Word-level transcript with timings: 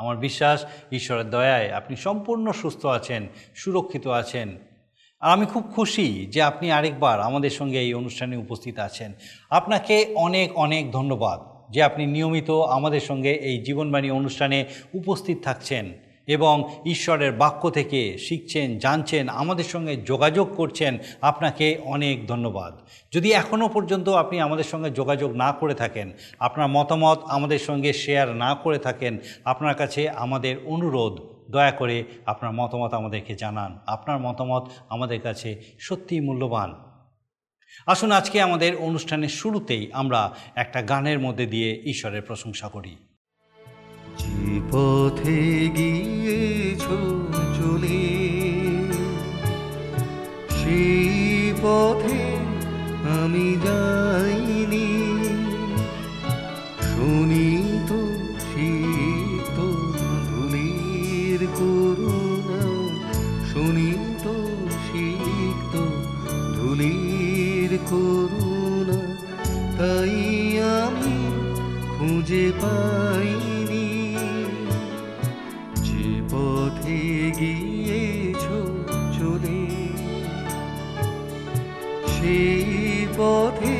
আমার 0.00 0.16
বিশ্বাস, 0.16 0.58
ঈশ্বরের 0.92 1.28
দয়ায় 1.30 1.68
আপনি 1.70 1.94
সম্পূর্ণ 1.96 2.46
সুস্থ 2.52 2.82
আছেন, 2.86 3.22
সুরক্ষিত 3.54 4.06
আছেন। 4.20 4.48
আর 5.20 5.30
আমি 5.30 5.46
খুব 5.46 5.64
খুশি 5.74 6.06
যে 6.32 6.40
আপনি 6.42 6.66
আরেকবার 6.72 7.16
আমাদের 7.20 7.52
সঙ্গে 7.58 7.78
এই 7.80 7.92
অনুষ্ঠানে 7.94 8.36
উপস্থিত 8.36 8.76
আছেন। 8.78 9.12
আপনাকে 9.50 9.94
অনেক 10.14 10.48
অনেক 10.56 10.84
ধন্যবাদ 10.90 11.38
যে 11.72 11.80
আপনি 11.82 12.02
নিয়মিত 12.06 12.50
আমাদের 12.50 13.00
সঙ্গে 13.00 13.32
এই 13.48 13.56
জীবনবাণী 13.64 14.10
অনুষ্ঠানে 14.10 14.58
উপস্থিত 14.94 15.38
থাকছেন। 15.42 15.84
এবং 16.26 16.82
ঈশ্বরের 16.86 17.32
বাক্য 17.32 17.70
থেকে 17.70 18.18
শিখছেন, 18.18 18.78
জানছেন, 18.78 19.28
আমাদের 19.28 19.64
সঙ্গে 19.64 19.96
যোগাযোগ 19.96 20.56
করছেন, 20.56 20.98
আপনাকে 21.20 21.80
অনেক 21.84 22.26
ধন্যবাদ। 22.26 22.78
যদি 23.12 23.32
এখনও 23.32 23.68
পর্যন্ত 23.68 24.08
আপনি 24.08 24.40
আমাদের 24.40 24.64
সঙ্গে 24.64 24.90
যোগাযোগ 24.90 25.32
না 25.32 25.52
করে 25.52 25.74
থাকেন, 25.74 26.12
আপনার 26.38 26.68
মতামত 26.68 27.18
আমাদের 27.28 27.58
সঙ্গে 27.58 27.92
শেয়ার 27.92 28.28
না 28.28 28.54
করে 28.54 28.78
থাকেন, 28.78 29.18
আপনার 29.44 29.74
কাছে 29.74 30.10
আমাদের 30.10 30.56
অনুরোধ, 30.64 31.40
দয়া 31.50 31.70
করে 31.70 32.04
আপনার 32.26 32.52
মতামত 32.52 32.94
আমাদেরকে 32.94 33.34
জানান। 33.34 33.78
আপনার 33.86 34.18
মতামত 34.18 34.68
আমাদের 34.88 35.20
কাছে 35.20 35.62
সত্যিই 35.78 36.20
মূল্যবান। 36.20 36.74
আসুন 37.86 38.10
আজকে 38.10 38.40
আমাদের 38.40 38.76
অনুষ্ঠানের 38.76 39.28
শুরুতেই 39.28 39.90
আমরা 39.92 40.34
একটা 40.54 40.82
গানের 40.82 41.18
মধ্যে 41.18 41.46
দিয়ে 41.46 41.82
ঈশ্বরের 41.84 42.22
প্রশংসা 42.22 42.68
করি। 42.68 42.96
পথে 44.70 45.70
গিয়েছ 45.76 46.82
চলে। 47.58 48.30
সেই 50.50 51.52
পথে 51.62 52.36
আমি 53.22 53.56
যাইনি। 53.64 54.88
শুনি 56.82 57.78
তো 57.88 58.06
শীত 58.40 59.56
ধুলির 60.28 61.46
করুণা। 61.54 62.60
শুনি 63.52 63.94
তো 64.24 64.34
শীত 64.70 65.76
ধুলির 66.56 67.78
করুণা। 67.90 69.14
তাই 69.78 70.58
আমি 70.62 71.30
খুঁজে 71.98 72.52
পাইনি। 72.62 73.39
পথে 83.20 83.66
আমি 83.66 83.79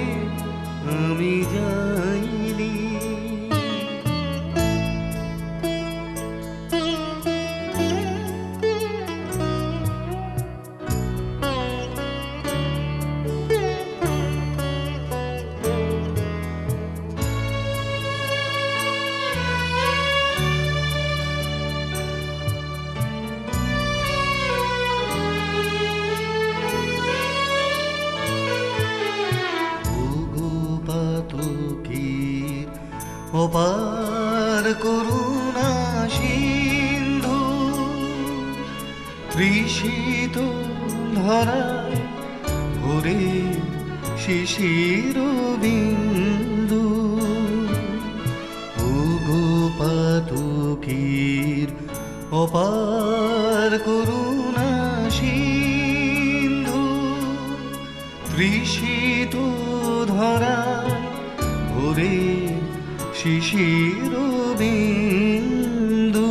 তৃষিত 58.41 59.37
ধরা 60.09 60.59
ভরে 61.71 62.19
শিশির 63.15 64.13
বিন্দু। 64.59 66.31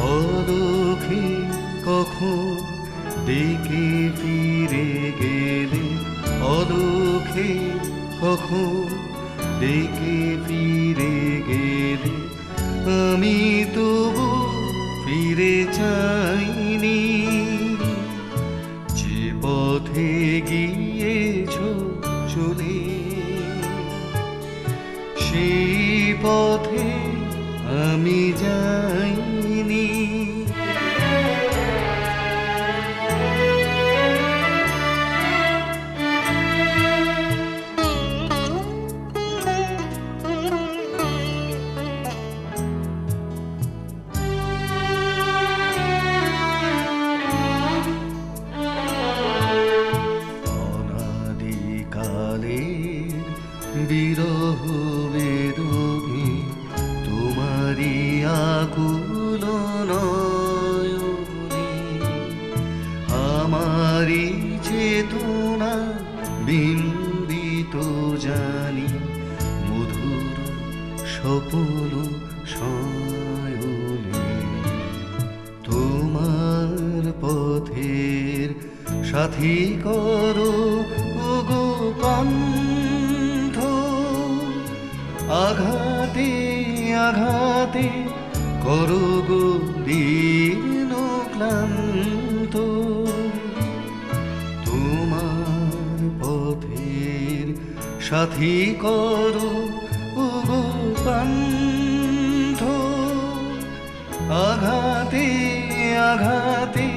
অদোখে 0.00 1.26
কখন 1.86 2.56
দেখে 3.26 3.88
ফিরে 4.16 4.88
গেলে? 5.20 5.84
অদোখে 6.44 7.52
কখন 8.20 8.88
দেখে 9.60 10.18
ফিরে 10.46 11.14
গেলে? 11.48 12.14
আমি 13.10 13.64
তবু 13.74 14.26
ফিরে 15.04 15.66
চাইনি 15.72 16.21
পান্থ 101.04 102.60
আঘাতে 104.48 105.26
আঘাতে 106.10 106.88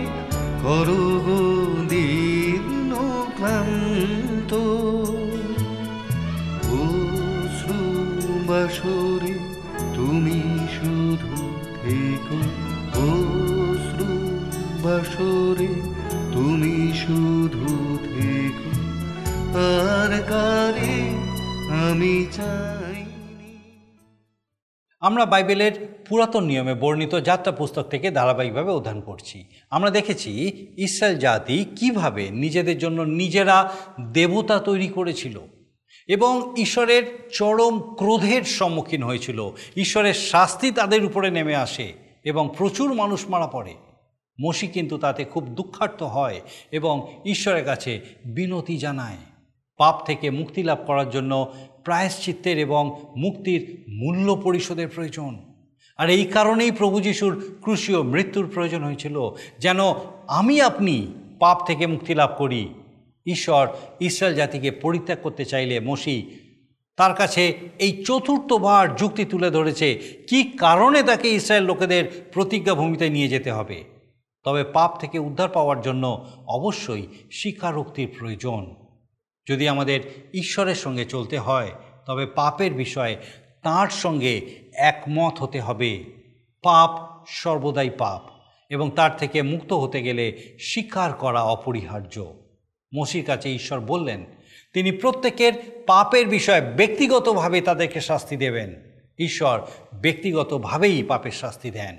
করো 0.63 1.05
গো 1.25 1.41
দীর্ণ 1.89 2.91
ক্লান্ত। 3.37 4.51
অশ্রু 6.79 7.81
বাসরে 8.47 9.33
তুমি 9.95 10.41
শুধু 10.75 11.33
থেকো। 11.81 12.39
অশ্রু 13.07 14.11
বাসরে 14.83 15.71
তুমি 16.33 16.75
শুধু 16.93 17.67
থেকো। 18.05 18.71
আর 19.67 20.11
কারে 20.29 20.95
আমি 21.83 22.15
চাইনি 22.31 22.74
আমরা 25.05 25.25
বাইবেলের 25.25 26.03
পুরাতন 26.09 26.43
নিয়মে 26.43 26.73
বর্ণিত 26.73 27.21
যাত্রা 27.21 27.51
পুস্তক 27.51 27.83
থেকে 27.83 28.11
ধারাবাহিকভাবে 28.11 28.71
অধ্যয়ন 28.71 29.01
করছি। 29.01 29.45
আমরা 29.69 29.89
দেখেছি 29.89 30.31
ইসরায়েল 30.77 31.19
জাতি 31.19 31.65
কীভাবে 31.75 32.29
নিজেদের 32.29 32.77
জন্য 32.77 33.01
নিজেরা 33.01 33.71
দেবতা 34.13 34.59
তৈরি 34.59 34.87
করেছিল 34.87 35.39
এবং 36.07 36.53
ঈশ্বরের 36.57 37.03
চরম 37.33 37.95
ক্রোধের 37.95 38.43
সম্মুখীন 38.43 39.03
হয়েছিল। 39.03 39.51
ঈশ্বরের 39.77 40.13
শাস্তি 40.13 40.71
তাদের 40.71 41.05
উপরে 41.05 41.31
নেমে 41.31 41.55
আসে 41.55 41.93
এবং 42.23 42.53
প্রচুর 42.57 42.93
মানুষ 42.93 43.29
মারা 43.29 43.47
পড়ে। 43.47 43.73
মসি 44.41 44.67
কিন্তু 44.67 44.97
তাতে 44.97 45.25
খুব 45.25 45.47
দুঃখার্থ 45.47 46.03
হয় 46.03 46.41
এবং 46.71 47.21
ঈশ্বরের 47.25 47.65
কাছে 47.65 48.01
বিনতি 48.25 48.77
জানায়। 48.77 49.34
পাপ 49.77 50.05
থেকে 50.05 50.29
মুক্তি 50.29 50.63
লাভ 50.63 50.77
করার 50.87 51.09
জন্য 51.09 51.53
প্রায়শ্চিত্তের 51.83 52.59
এবং 52.59 52.83
মুক্তির 53.17 53.83
মূল্য 53.89 54.35
পরিশোধের 54.35 54.87
প্রয়োজন। 54.87 55.39
আর 55.97 56.09
এই 56.09 56.25
কারণেই 56.25 56.71
প্রভু 56.71 57.01
যিশুর 57.01 57.57
ক্রুশীয় 57.61 58.01
মৃত্যুর 58.03 58.49
প্রয়োজন 58.53 58.83
হয়েছিল, 58.83 59.35
যেন 59.59 59.79
আমি 60.27 60.61
আপনি 60.61 61.13
পাপ 61.39 61.67
থেকে 61.67 61.87
মুক্তি 61.87 62.13
লাভ 62.15 62.29
করি। 62.37 62.69
ঈশ্বর 63.25 63.67
ইসরায়েল 63.99 64.35
জাতিকে 64.35 64.71
পরিত্যাগ 64.71 65.17
করতে 65.23 65.45
চাইলে 65.45 65.79
মসি 65.79 66.25
তার 66.97 67.13
কাছে 67.13 67.53
এই 67.79 68.03
চতুর্থবার 68.03 68.95
যুক্তি 68.95 69.25
তুলে 69.25 69.49
ধরেছে, 69.51 69.99
কি 70.29 70.43
কারণে 70.43 71.03
তাকে 71.03 71.29
ইসরায়েল 71.29 71.63
লোকেদের 71.63 72.29
প্রতিজ্ঞা 72.33 72.73
ভূমিতে 72.73 73.09
নিয়ে 73.09 73.27
যেতে 73.27 73.51
হবে? 73.51 73.83
তবে 74.43 74.63
পাপ 74.63 74.97
থেকে 74.99 75.19
উদ্ধার 75.19 75.49
পাওয়ার 75.49 75.81
জন্য 75.81 76.25
অবশ্যই 76.47 77.07
স্বীকারোক্তির 77.31 78.07
প্রয়োজন। 78.19 78.84
যদি 79.47 79.67
আমাদের 79.67 79.99
ঈশ্বরের 80.33 80.75
সঙ্গে 80.75 81.05
চলতে 81.05 81.39
হয়, 81.39 81.71
তবে 82.05 82.25
পাপের 82.25 82.73
বিষয়ে 82.73 83.15
তার 83.63 83.87
সঙ্গে 83.87 84.41
একমত 84.73 85.39
হতে 85.39 85.61
হবে। 85.61 86.03
পাপ 86.63 87.23
সর্বদাই 87.27 87.89
পাপ, 87.89 88.21
এবং 88.69 88.91
তার 88.91 89.17
থেকে 89.17 89.41
মুক্ত 89.41 89.73
হতে 89.73 90.01
গেলে 90.01 90.57
স্বীকার 90.59 91.13
করা 91.13 91.43
অপরিহার্য। 91.43 92.33
মসির 92.95 93.25
কাছে 93.25 93.55
ঈশ্বর 93.55 93.79
বললেন, 93.79 94.25
তিনি 94.73 94.91
প্রত্যেকের 94.91 95.83
পাপের 95.87 96.27
বিষয়ে 96.27 96.61
ব্যক্তিগতভাবে 96.61 97.61
তাদেরকে 97.61 98.01
শাস্তি 98.01 98.37
দেবেন। 98.37 98.75
ঈশ্বর 99.19 99.61
ব্যক্তিগতভাবেই 100.01 101.03
পাপের 101.03 101.31
শাস্তি 101.31 101.71
দেন। 101.71 101.97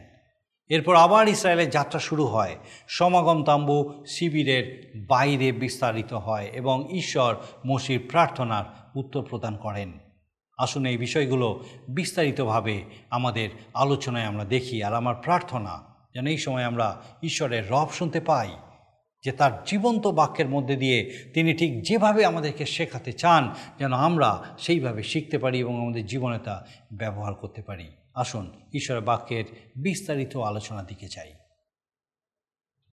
এরপর 0.68 0.96
আবার 0.96 1.28
ইসরায়েলের 1.28 1.70
যাত্রা 1.70 2.00
শুরু 2.00 2.26
হয়। 2.26 2.56
সমাগম 2.88 3.44
তাম্বু 3.44 4.04
শিবিরের 4.06 4.92
বাইরে 5.06 5.52
বিস্তারিত 5.52 6.12
হয় 6.12 6.44
এবং 6.44 6.96
ঈশ্বর 6.96 7.36
মসির 7.66 8.08
প্রার্থনার 8.10 8.64
উত্তর 8.98 9.22
প্রদান 9.22 9.56
করেন। 9.56 9.92
আসুন 10.58 10.86
এই 10.86 10.96
বিষয়গুলো 10.96 11.64
বিস্তারিতভাবে 11.88 12.84
আমাদের 13.10 13.48
আলোচনায় 13.74 14.24
আমরা 14.24 14.44
দেখি 14.44 14.82
আর 14.82 14.94
আমার 14.94 15.14
প্রার্থনা 15.14 15.96
যেন 16.14 16.26
এই 16.26 16.38
সময় 16.38 16.64
আমরা 16.64 17.02
ঈশ্বরের 17.22 17.70
রব 17.70 17.88
শুনতে 17.90 18.20
পাই, 18.20 18.48
যে 19.24 19.32
তার 19.32 19.52
জীবন্ত 19.66 20.06
বাক্যের 20.06 20.48
মধ্যে 20.48 20.76
দিয়ে 20.76 21.28
তিনি 21.34 21.54
ঠিক 21.54 21.82
যেভাবে 21.82 22.24
আমাদেরকে 22.24 22.66
শেখাতে 22.66 23.12
চান, 23.12 23.54
যেন 23.78 23.92
আমরা 23.92 24.42
সেইভাবে 24.58 25.02
শিখতে 25.02 25.38
পারি 25.38 25.58
এবং 25.58 25.82
আমাদের 25.82 26.06
জীবনে 26.06 26.38
তা 26.38 26.66
ব্যবহার 26.92 27.34
করতে 27.34 27.62
পারি। 27.62 27.88
আসুন 28.14 28.50
ঈশ্বরের 28.74 29.02
বাক্যের 29.02 29.44
বিস্তারিত 29.82 30.36
আলোচনার 30.36 30.86
দিকে 30.86 31.08
চাই 31.08 31.32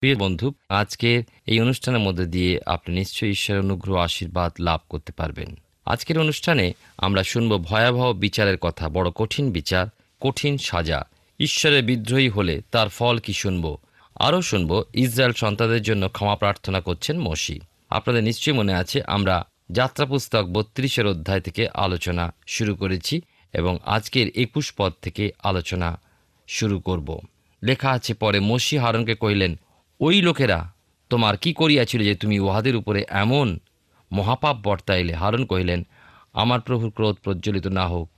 প্রিয় 0.02 0.16
বন্ধু 0.16 0.52
আজকের 0.68 1.22
এই 1.46 1.60
অনুষ্ঠানের 1.60 2.00
মধ্যে 2.00 2.26
দিয়ে 2.26 2.60
আপনি 2.66 2.94
নিশ্চয়ই 2.94 3.30
ঈশ্বরের 3.30 3.62
অনুগ্রহ, 3.62 3.96
আশীর্বাদ 3.96 4.52
লাভ 4.60 4.80
করতে 4.88 5.12
পারবেন। 5.12 5.58
আজকের 5.84 6.18
অনুষ্ঠানে 6.18 6.72
আমরা 6.98 7.22
শুনব 7.22 7.52
ভয়াবহ 7.64 8.12
বিচারের 8.12 8.58
কথা, 8.58 8.88
বড় 8.88 9.10
কঠিন 9.14 9.52
বিচার, 9.52 9.86
কঠিন 10.20 10.58
সাজা। 10.58 11.00
ঈশ্বরের 11.40 11.82
বিদ্রোহী 11.84 12.28
হলে 12.28 12.62
তার 12.70 12.88
ফল 12.88 13.18
কি 13.18 13.32
শুনব? 13.32 13.76
আরও 14.16 14.42
শুনব, 14.42 14.70
ইসরায়েল 14.94 15.32
সন্তানদের 15.32 15.82
জন্য 15.82 16.08
ক্ষমা 16.08 16.36
প্রার্থনা 16.36 16.80
করছেন 16.80 17.16
মসি। 17.18 17.60
আপনাদের 17.90 18.22
নিশ্চয়ই 18.24 18.56
মনে 18.56 18.74
আছে, 18.74 19.02
আমরা 19.06 19.44
যাত্রা 19.70 20.04
পুস্তক 20.06 20.44
বত্রিশের 20.44 21.06
অধ্যায় 21.06 21.40
থেকে 21.40 21.62
আলোচনা 21.74 22.34
শুরু 22.46 22.74
করেছি 22.74 23.20
এবং 23.52 23.78
আজকের 23.86 24.26
একুশ 24.34 24.72
পদ 24.76 24.92
থেকে 25.02 25.32
আলোচনা 25.42 26.00
শুরু 26.48 26.78
করব। 26.78 27.18
লেখা 27.62 27.90
আছে, 27.90 28.14
পরে 28.14 28.40
মসি 28.40 28.78
হারনকে 28.78 29.14
কহিলেন 29.14 29.54
ওই 30.00 30.22
লোকেরা 30.22 30.72
তোমার 31.10 31.36
কি 31.36 31.52
করিয়াছিল 31.52 32.02
যে 32.04 32.14
তুমি 32.14 32.38
উহাদের 32.38 32.76
উপরে 32.76 33.04
এমন 33.08 33.58
মহাপাপ 34.12 34.56
বর্তাইলে 34.56 35.14
হারণ 35.14 35.44
কহিলেন, 35.44 35.86
আমার 36.32 36.60
প্রভুর 36.60 36.90
ক্রোধ 36.90 37.16
প্রজ্বলিত 37.24 37.66
না 37.66 37.86
হোক। 37.86 38.10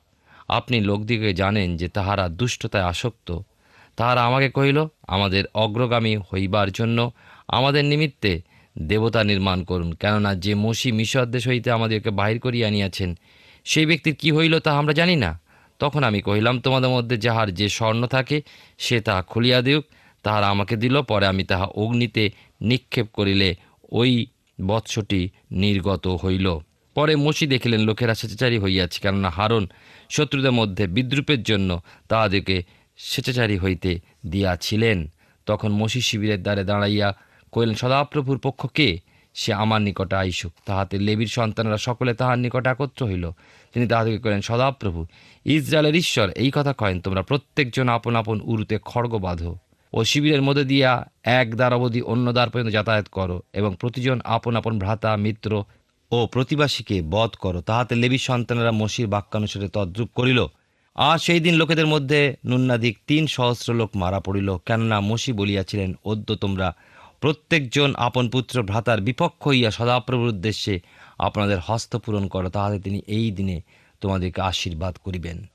আপনি 0.49 0.81
লোকদিকে 0.81 1.35
জানেন 1.35 1.77
যে 1.77 1.89
তাহারা 1.89 2.29
দুষ্টতায় 2.29 2.85
আসক্ত। 2.85 3.39
তাহারা 3.97 4.25
আমাকে 4.25 4.49
কহিল, 4.49 4.87
আমাদের 5.07 5.45
অগ্রগামী 5.55 6.17
হইবার 6.17 6.73
জন্য 6.73 7.13
আমাদের 7.49 7.85
নিমিত্তে 7.85 8.43
দেবতা 8.79 9.25
নির্মাণ 9.25 9.65
করুন। 9.65 9.93
কেননা 9.93 10.35
যে 10.35 10.55
মসি 10.55 10.93
মিশর 10.93 11.27
দেশ 11.27 11.49
হইতে 11.49 11.71
আমাদেরকে 11.71 12.11
বাহির 12.11 12.41
করিয়া 12.41 12.69
আনিয়াছেন 12.69 13.19
সেই 13.65 13.87
ব্যক্তির 13.87 14.15
কি 14.15 14.33
হইল 14.33 14.59
তা 14.59 14.79
আমরা 14.79 14.93
জানি 14.93 15.17
না। 15.17 15.41
তখন 15.79 16.05
আমি 16.05 16.21
কহিলাম, 16.21 16.61
তোমাদের 16.61 16.91
মধ্যে 16.91 17.17
যাহার 17.17 17.55
যে 17.55 17.69
স্বর্ণ 17.69 18.07
থাকে, 18.07 18.43
সে 18.79 19.01
তা 19.01 19.23
খুলিয়া 19.23 19.61
দিউক। 19.63 19.85
তাহারা 20.23 20.49
আমাকে 20.49 20.77
দিল, 20.77 21.03
পরে 21.03 21.27
আমি 21.27 21.45
তাহা 21.45 21.65
অগ্নিতে 21.65 22.31
নিক্ষেপ 22.61 23.07
করিলে 23.13 23.55
ওই 23.93 24.27
বৎসটি 24.67 25.29
নির্গত 25.51 26.09
হইল। 26.25 26.59
পরে 26.95 27.17
মসি 27.17 27.47
দেখিলেন, 27.47 27.81
লোকেরা 27.81 28.15
স্বেচ্ছাচারী 28.15 28.59
হইয়াছে, 28.59 29.01
কেননা 29.01 29.31
হারণ 29.31 29.67
শত্রুদের 30.11 30.53
মধ্যে 30.53 30.87
বিদ্রুপের 30.87 31.43
জন্য 31.43 31.81
তাহাদেরকে 32.09 32.63
স্বেচ্ছাচারী 32.97 33.59
হইতে 33.59 34.01
দিয়াছিলেন। 34.27 35.11
তখন 35.47 35.73
মসি 35.73 36.01
শিবিরের 36.01 36.43
দ্বারে 36.43 36.65
দাঁড়াইয়া 36.65 37.17
কহিলেন, 37.53 37.75
সদাপ্রভুর 37.75 38.39
পক্ষ 38.39 38.67
কে? 38.67 38.99
সে 39.35 39.53
আমার 39.53 39.83
নিকটে 39.83 40.17
আইসুক। 40.17 40.53
তাহাতে 40.67 40.99
লেবির 40.99 41.27
সন্তানরা 41.27 41.79
সকলে 41.79 42.15
তাহার 42.15 42.39
নিকটে 42.39 42.69
একত্র 42.69 43.07
হইল। 43.07 43.31
তিনি 43.73 43.87
তাহাদেরকে 43.87 44.19
কহিলেন, 44.19 44.41
সদাপ্রভু, 44.41 45.07
ইসরায়েলের 45.45 45.95
ঈশ্বর, 45.95 46.31
এই 46.31 46.51
কথা 46.55 46.73
কয়েন, 46.73 47.01
তোমরা 47.01 47.23
প্রত্যেকজন 47.23 47.89
আপন 47.89 48.17
আপন 48.17 48.41
উরুতে 48.45 48.79
খড়গ 48.85 49.19
বাঁধো। 49.19 49.59
ও 49.93 50.05
শিবিরের 50.05 50.43
মধ্যে 50.43 50.65
দিয়া 50.65 51.11
এক 51.23 51.55
দ্বার 51.55 51.73
অবধি 51.73 52.01
অন্য 52.03 52.33
দ্বার 52.33 52.51
পর্যন্ত 52.51 52.73
যাতায়াত 52.73 53.09
করো 53.09 53.43
এবং 53.53 53.77
প্রতিজন 53.81 54.21
আপন 54.25 54.57
আপন 54.57 54.79
ভ্রাতা, 54.79 55.17
মিত্র 55.17 55.65
ও 56.11 56.27
প্রতিবাসীকে 56.27 57.03
বধ 57.03 57.31
করো। 57.31 57.61
তাহাতে 57.61 57.95
লেবি 57.95 58.19
সন্তানেরা 58.19 58.73
মসির 58.73 59.07
বাক্যানুসারে 59.07 59.69
তদ্রূপ 59.69 60.11
করিল। 60.15 60.47
আর 60.95 61.19
সেই 61.19 61.41
দিন 61.41 61.55
লোকেদের 61.55 61.87
মধ্যে 61.87 62.37
নুন্নাদিক 62.47 62.99
তিন 63.07 63.27
সহস্র 63.27 63.75
লোক 63.75 63.91
মারা 63.97 64.21
পড়িল। 64.21 64.57
কেননা 64.57 65.01
মসি 65.01 65.33
বলিয়াছিলেন, 65.33 65.95
অদ্য 66.05 66.35
তোমরা 66.35 66.75
প্রত্যেকজন 67.21 67.95
আপন 67.95 68.29
পুত্র 68.29 68.63
ভ্রাতার 68.63 69.01
বিপক্ষ 69.01 69.49
হইয়া 69.49 69.71
সদাপ্রভুর 69.71 70.29
উদ্দেশ্যে 70.29 70.81
আপনাদের 71.19 71.59
হস্ত 71.67 71.97
পূরণ 71.97 72.27
করো। 72.27 72.49
তাহাতে 72.49 72.79
তিনি 72.81 73.03
এই 73.07 73.31
দিনে 73.31 73.61
তোমাদেরকে 74.01 74.41
আশীর্বাদ 74.41 74.97
করিবেন। 75.05 75.47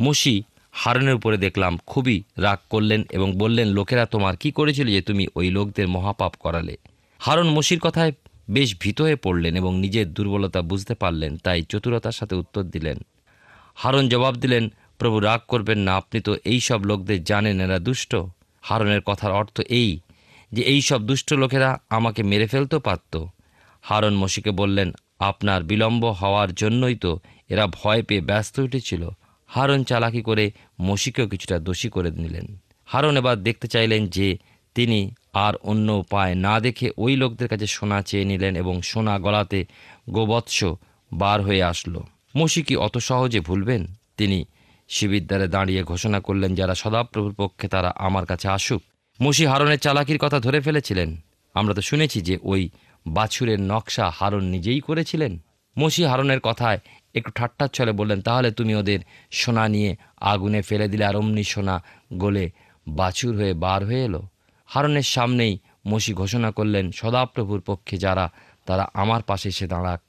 মসি 0.00 0.42
হারনের 0.76 1.14
উপরে 1.14 1.36
দেখলাম 1.36 1.78
খুবই 1.86 2.22
রাগ 2.36 2.58
করলেন 2.70 3.04
এবং 3.10 3.28
বললেন, 3.38 3.68
লোকেরা 3.68 4.06
তোমার 4.06 4.36
কি 4.36 4.50
করেছিল 4.50 4.86
যে 4.86 5.00
তুমি 5.00 5.26
ওই 5.34 5.50
লোকদের 5.50 5.88
মহাপাপ 5.88 6.32
করালে? 6.34 6.76
হারন 7.20 7.48
মসির 7.48 7.80
কথায় 7.80 8.12
বেশ 8.50 8.76
ভীত 8.80 8.98
হয়ে 9.00 9.16
পড়লেন 9.16 9.56
এবং 9.56 9.72
নিজের 9.78 10.06
দুর্বলতা 10.12 10.60
বুঝতে 10.62 10.94
পারলেন, 10.94 11.36
তাই 11.36 11.62
চতুরতার 11.62 12.12
সাথে 12.12 12.34
উত্তর 12.34 12.62
দিলেন। 12.62 12.98
হারন 13.74 14.08
জবাব 14.08 14.34
দিলেন, 14.34 14.64
প্রভু, 14.98 15.20
রাগ 15.20 15.40
করবেন 15.48 15.78
না, 15.78 15.92
আপনি 15.96 16.20
তো 16.20 16.32
এই 16.44 16.60
সব 16.60 16.80
লোকদের 16.84 17.24
জানেন, 17.24 17.56
এরা 17.60 17.78
দুষ্ট। 17.78 18.12
হারনের 18.62 19.00
কথার 19.00 19.32
অর্থ 19.32 19.60
এই 19.60 19.90
যে, 20.52 20.62
এই 20.62 20.80
সব 20.80 21.00
দুষ্ট 21.02 21.32
লোকেরা 21.32 21.78
আমাকে 21.90 22.20
মেরে 22.22 22.46
ফেলতেও 22.46 22.80
পারত। 22.80 23.24
হারন 23.82 24.14
মসিকে 24.14 24.50
বললেন, 24.50 24.88
আপনার 25.18 25.60
বিলম্ব 25.62 26.02
হওয়ার 26.20 26.54
জন্যই 26.54 26.94
তো 26.94 27.12
এরা 27.48 27.64
ভয় 27.66 28.02
পেয়ে 28.02 28.20
ব্যস্ত 28.20 28.58
উঠেছিল। 28.58 29.02
হারন 29.46 29.84
চালাকি 29.84 30.22
করে 30.22 30.52
মসিকেও 30.80 31.28
কিছুটা 31.28 31.58
দোষী 31.58 31.88
করে 31.88 32.10
নিলেন। 32.10 32.58
হারন 32.84 33.16
এবার 33.16 33.42
দেখতে 33.42 33.68
চাইলেন 33.68 34.06
যে 34.06 34.38
তিনি 34.74 35.10
আর 35.32 35.54
অন্য 35.56 35.92
উপায় 35.92 36.34
না 36.34 36.60
দেখে 36.60 36.90
ওই 36.98 37.16
লোকদের 37.16 37.48
কাছে 37.48 37.66
সোনা 37.66 38.02
চেয়ে 38.02 38.24
নিলেন 38.24 38.56
এবং 38.56 38.82
সোনা 38.82 39.18
গলাতে 39.18 39.66
গোবৎস 40.10 40.64
বার 41.12 41.42
হয়ে 41.42 41.62
আসলো। 41.62 42.02
মসি 42.36 42.62
কি 42.62 42.76
অত 42.76 42.98
সহজে 42.98 43.40
ভুলবেন? 43.40 43.86
তিনি 44.16 44.44
শিবিরদ্বারে 44.88 45.48
দাঁড়িয়ে 45.48 45.82
ঘোষণা 45.82 46.20
করলেন, 46.20 46.54
যারা 46.54 46.74
সদাপ্রভুর 46.74 47.34
পক্ষে, 47.34 47.68
তারা 47.68 47.92
আমার 47.96 48.26
কাছে 48.26 48.48
আসুক। 48.48 48.82
মসি 49.22 49.46
হারনের 49.46 49.78
চালাকির 49.78 50.18
কথা 50.18 50.40
ধরে 50.40 50.60
ফেলেছিলেন। 50.60 51.16
আমরা 51.54 51.74
তো 51.74 51.80
শুনেছি 51.80 52.20
যে 52.20 52.38
ওই 52.42 52.68
বাছুরের 53.06 53.60
নকশা 53.60 54.10
হারন 54.10 54.44
নিজেই 54.44 54.80
করেছিলেন। 54.80 55.38
মসি 55.78 56.04
হারনের 56.04 56.40
কথায় 56.40 56.78
একটু 57.14 57.30
ঠাট্টার 57.30 57.68
ছলে 57.68 57.92
বললেন, 57.92 58.22
তাহলে 58.22 58.50
তুমি 58.50 58.74
ওদের 58.74 58.98
সোনা 59.30 59.68
নিয়ে 59.68 59.96
আগুনে 60.20 60.62
ফেলে 60.62 60.88
দিলে 60.88 61.04
আর 61.04 61.16
অমনি 61.16 61.44
সোনা 61.44 61.82
গলে 62.14 62.50
বাছুর 62.88 63.36
হয়ে 63.36 63.54
বার 63.54 63.84
হয়ে 63.84 64.04
এলো? 64.04 64.22
হারনের 64.66 65.02
সামনেই 65.02 65.58
মসি 65.86 66.12
ঘোষণা 66.14 66.50
করলেন, 66.50 66.90
সদাপ্রভুর 66.90 67.60
পক্ষে 67.60 67.96
যারা, 67.96 68.32
তারা 68.66 68.88
আমার 68.94 69.22
পাশে 69.22 69.48
এসে 69.48 69.66
দাঁড়াক। 69.66 70.02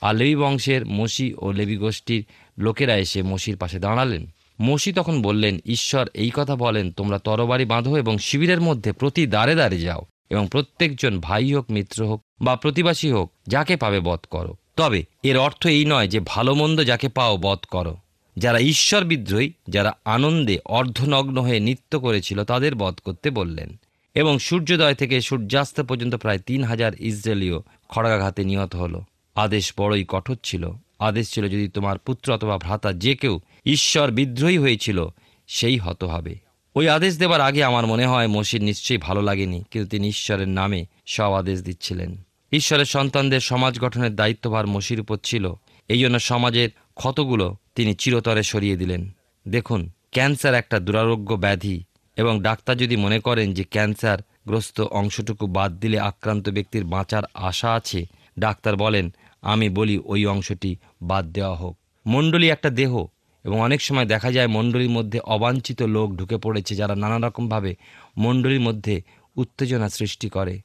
আর 0.00 0.14
লেবি 0.14 0.36
বংশের 0.36 0.86
মসি 0.86 1.34
ও 1.38 1.52
লেবি 1.52 1.76
গোষ্ঠীর 1.76 2.26
লোকেরা 2.58 2.96
এসে 2.96 3.22
মসির 3.22 3.56
পাশে 3.56 3.78
দাঁড়ালেন। 3.78 4.26
মসি 4.60 4.92
তখন 4.92 5.22
বললেন, 5.22 5.58
ঈশ্বর 5.66 6.08
এই 6.14 6.30
কথা 6.34 6.56
বলেন, 6.56 6.92
তোমরা 6.92 7.18
তরবারি 7.18 7.64
বাঁধো 7.64 7.96
এবং 7.96 8.18
শিবিরের 8.18 8.60
মধ্যে 8.60 8.92
প্রতি 8.92 9.26
দ্বারে 9.26 9.54
দ্বারে 9.54 9.80
যাও 9.80 10.02
এবং 10.30 10.48
প্রত্যেকজন 10.52 11.20
ভাই 11.20 11.54
হোক, 11.54 11.70
মিত্র 11.70 12.06
হোক 12.06 12.22
বা 12.40 12.56
প্রতিবাসী 12.56 13.10
হোক, 13.10 13.32
যাকে 13.46 13.76
পাবে 13.76 14.00
বধ 14.00 14.20
করো। 14.30 14.56
তবে 14.76 15.04
এর 15.22 15.38
অর্থ 15.38 15.66
এই 15.66 15.84
নয় 15.84 16.08
যে 16.08 16.20
ভালো 16.26 16.54
মন্দ 16.54 16.84
যাকে 16.84 17.08
পাও 17.08 17.36
বধ 17.36 17.58
করো। 17.70 17.96
যারা 18.36 18.58
ঈশ্বর 18.58 19.04
বিদ্রোহী, 19.04 19.52
যারা 19.68 19.92
আনন্দে 20.04 20.58
অর্ধনগ্ন 20.64 21.38
হয়ে 21.38 21.60
নৃত্য 21.60 22.00
করেছিল, 22.00 22.44
তাদের 22.44 22.74
বধ 22.74 22.94
করতে 23.04 23.30
বললেন। 23.30 23.80
এবং 24.14 24.38
সূর্যোদয় 24.38 24.94
থেকে 24.94 25.20
সূর্যাস্ত 25.20 25.80
পর্যন্ত 25.80 26.14
প্রায় 26.14 26.38
তিন 26.38 26.64
হাজার 26.64 26.92
ইসরায়েলীয় 27.00 27.58
খড়গাঘাতে 27.88 28.44
নিহত 28.44 28.76
হলো। 28.76 29.04
আদেশ 29.34 29.72
বড়ই 29.78 30.04
কঠোর 30.08 30.38
ছিল। 30.42 30.70
আদেশ 30.98 31.34
ছিল, 31.34 31.48
যদি 31.48 31.68
তোমার 31.68 31.98
পুত্র 31.98 32.32
অথবা 32.32 32.58
ভ্রাতা 32.58 32.92
যে 32.92 33.16
কেউ 33.16 33.40
ঈশ্বর 33.66 34.10
বিদ্রোহী 34.10 34.58
হয়েছিল, 34.58 35.08
সেই 35.46 35.78
হত 35.78 36.04
হবে। 36.04 36.34
ওই 36.76 36.88
আদেশ 36.88 37.18
দেবার 37.18 37.40
আগে 37.40 37.64
আমার 37.64 37.86
মনে 37.86 38.06
হয় 38.06 38.26
মসির 38.26 38.62
নিশ্চয়ই 38.62 38.98
ভালো 38.98 39.22
লাগেনি, 39.22 39.62
কিন্তু 39.70 39.90
তিনি 39.90 40.08
ঈশ্বরের 40.08 40.48
নামে 40.48 40.86
সব 41.06 41.32
আদেশ 41.32 41.62
দিচ্ছিলেন। 41.62 42.22
ঈশ্বরের 42.52 42.84
সন্তানদের 42.84 43.40
সমাজ 43.40 43.80
গঠনের 43.80 44.14
দায়িত্বভার 44.14 44.66
মসির 44.66 45.00
উপর 45.00 45.16
ছিল। 45.22 45.54
এই 45.88 45.98
জন্য 45.98 46.18
সমাজের 46.18 46.70
ক্ষতগুলো 46.94 47.56
তিনি 47.74 47.94
চিরতরে 47.94 48.42
সরিয়ে 48.42 48.76
দিলেন। 48.76 49.10
দেখুন, 49.48 49.90
ক্যান্সার 50.12 50.54
একটা 50.54 50.78
দুরারোগ্য 50.78 51.34
ব্যাধি 51.34 51.84
এবং 52.16 52.42
ডাক্তার 52.42 52.76
যদি 52.76 52.96
মনে 52.96 53.20
করেন 53.20 53.52
যে 53.52 53.64
ক্যান্সার 53.64 54.18
গ্রস্ত 54.46 54.80
অংশটুকু 54.80 55.46
বাদ 55.46 55.78
দিলে 55.78 56.00
আক্রান্ত 56.00 56.48
ব্যক্তির 56.48 56.84
বাঁচার 56.84 57.22
আশা 57.34 57.74
আছে, 57.74 58.06
ডাক্তার 58.38 58.76
বলেন, 58.76 59.14
আমি 59.42 59.68
বলি 59.68 59.98
ওই 60.04 60.26
অংশটি 60.26 60.76
বাদ 61.02 61.32
দেওয়া 61.32 61.56
হোক। 61.56 61.76
মণ্ডলী 62.06 62.48
একটা 62.48 62.70
দেহ 62.70 63.06
এবং 63.44 63.60
অনেক 63.60 63.82
সময় 63.82 64.06
দেখা 64.06 64.32
যায় 64.32 64.46
মণ্ডলীর 64.46 64.90
মধ্যে 64.90 65.18
অবাঞ্ছিত 65.18 65.82
লোক 65.82 66.14
ঢুকে 66.16 66.36
পড়েছে 66.36 66.74
যারা 66.74 66.94
নানা 66.94 67.28
রকমভাবে 67.28 67.74
মণ্ডলীর 68.18 68.60
মধ্যে 68.60 69.02
উত্তেজনা 69.36 69.88
সৃষ্টি 69.88 70.28
করে। 70.28 70.60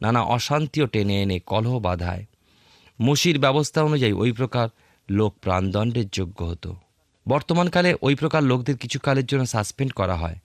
নানা 0.00 0.22
অশান্তিও 0.22 0.86
টেনে 0.86 1.22
এনে 1.22 1.38
কলহ 1.38 1.78
বাধায়। 1.78 2.26
মসির 3.00 3.38
ব্যবস্থা 3.38 3.82
অনুযায়ী 3.82 4.12
ওই 4.12 4.32
প্রকার 4.32 4.68
লোক 5.10 5.34
প্রাণদণ্ডের 5.42 6.08
যোগ্য 6.08 6.44
হতো। 6.44 6.76
বর্তমানকালে 7.28 7.94
ওই 8.02 8.14
প্রকার 8.14 8.42
লোকদের 8.42 8.76
কিছু 8.76 8.98
কালের 8.98 9.26
জন্য 9.26 9.46
সাসপেন্ড 9.46 9.92
করা 9.92 10.16
হয়। 10.16 10.36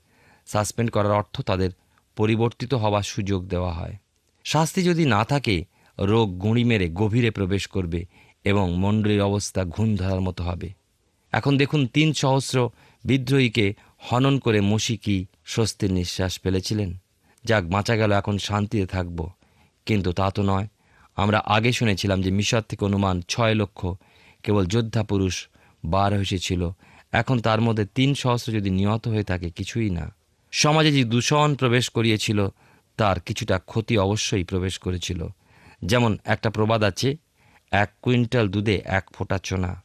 সাসপেন্ড 0.47 0.91
করার 0.91 1.11
অর্থ 1.11 1.41
তাদের 1.41 1.69
পরিবর্তিত 2.15 2.73
হওয়ার 2.73 3.03
সুযোগ 3.03 3.47
দেওয়া 3.47 3.73
হয়। 3.73 3.95
শাস্তি 4.43 4.83
যদি 4.83 5.05
না 5.05 5.25
থাকে, 5.25 5.65
রোগ 5.99 6.39
গুঁড়ি 6.39 6.63
মেরে 6.63 6.89
গভীরে 6.89 7.31
প্রবেশ 7.31 7.67
করবে 7.67 8.05
এবং 8.43 8.73
মণ্ডলীর 8.77 9.21
অবস্থা 9.21 9.65
ঘুণ 9.65 9.95
ধরার 9.95 10.21
মতো 10.21 10.43
হবে। 10.43 10.69
এখন 11.31 11.57
দেখুন 11.57 11.87
তিন 11.87 12.13
সহস্র 12.13 12.69
বিদ্রোহীকে 13.05 13.75
হনন 13.97 14.39
করে 14.39 14.61
মসি 14.61 14.97
কি 14.97 15.25
স্বস্তির 15.45 15.93
নিঃশ্বাস 15.93 16.39
ফেলেছিলেন? 16.39 16.97
যাক, 17.45 17.69
বাঁচা 17.69 17.95
গেল, 17.95 18.11
এখন 18.11 18.37
শান্তিতে 18.37 18.85
থাকব। 18.85 19.29
কিন্তু 19.85 20.11
তা 20.11 20.31
তো 20.31 20.43
নয়। 20.43 20.67
আমরা 21.15 21.41
আগে 21.45 21.71
শুনেছিলাম 21.71 22.21
যে 22.21 22.31
মিশর 22.31 22.61
থেকে 22.61 22.85
অনুমান 22.85 23.21
ছয় 23.21 23.55
লক্ষ, 23.55 23.85
কেবল 24.43 24.65
যোদ্ধা 24.65 25.03
পুরুষ 25.03 25.47
বার 25.85 26.13
এসেছিল 26.13 26.69
এখন 27.11 27.39
তার 27.39 27.61
মধ্যে 27.61 27.85
তিন 27.85 28.13
সহস্র 28.13 28.51
যদি 28.51 28.69
নিহত 28.69 29.07
হয়ে 29.07 29.23
থাকে, 29.23 29.49
কিছুই 29.49 29.89
না। 29.89 30.15
সমাজে 30.51 30.91
যে 30.91 31.03
দূষণ 31.03 31.55
প্রবেশ 31.55 31.89
করিয়েছিল, 31.89 32.47
তার 32.97 33.19
কিছুটা 33.19 33.59
ক্ষতি 33.59 33.97
অবশ্যই 33.97 34.43
প্রবেশ 34.43 34.79
করেছিল। 34.79 35.27
যেমন 35.85 36.17
একটা 36.25 36.49
প্রবাদ 36.49 36.83
আছে, 36.83 37.17
এক 37.71 37.91
কুইন্টাল 38.01 38.49
দুধে 38.49 38.81
এক 38.85 39.05
ফোঁটা 39.13 39.37
চোনা। 39.43 39.83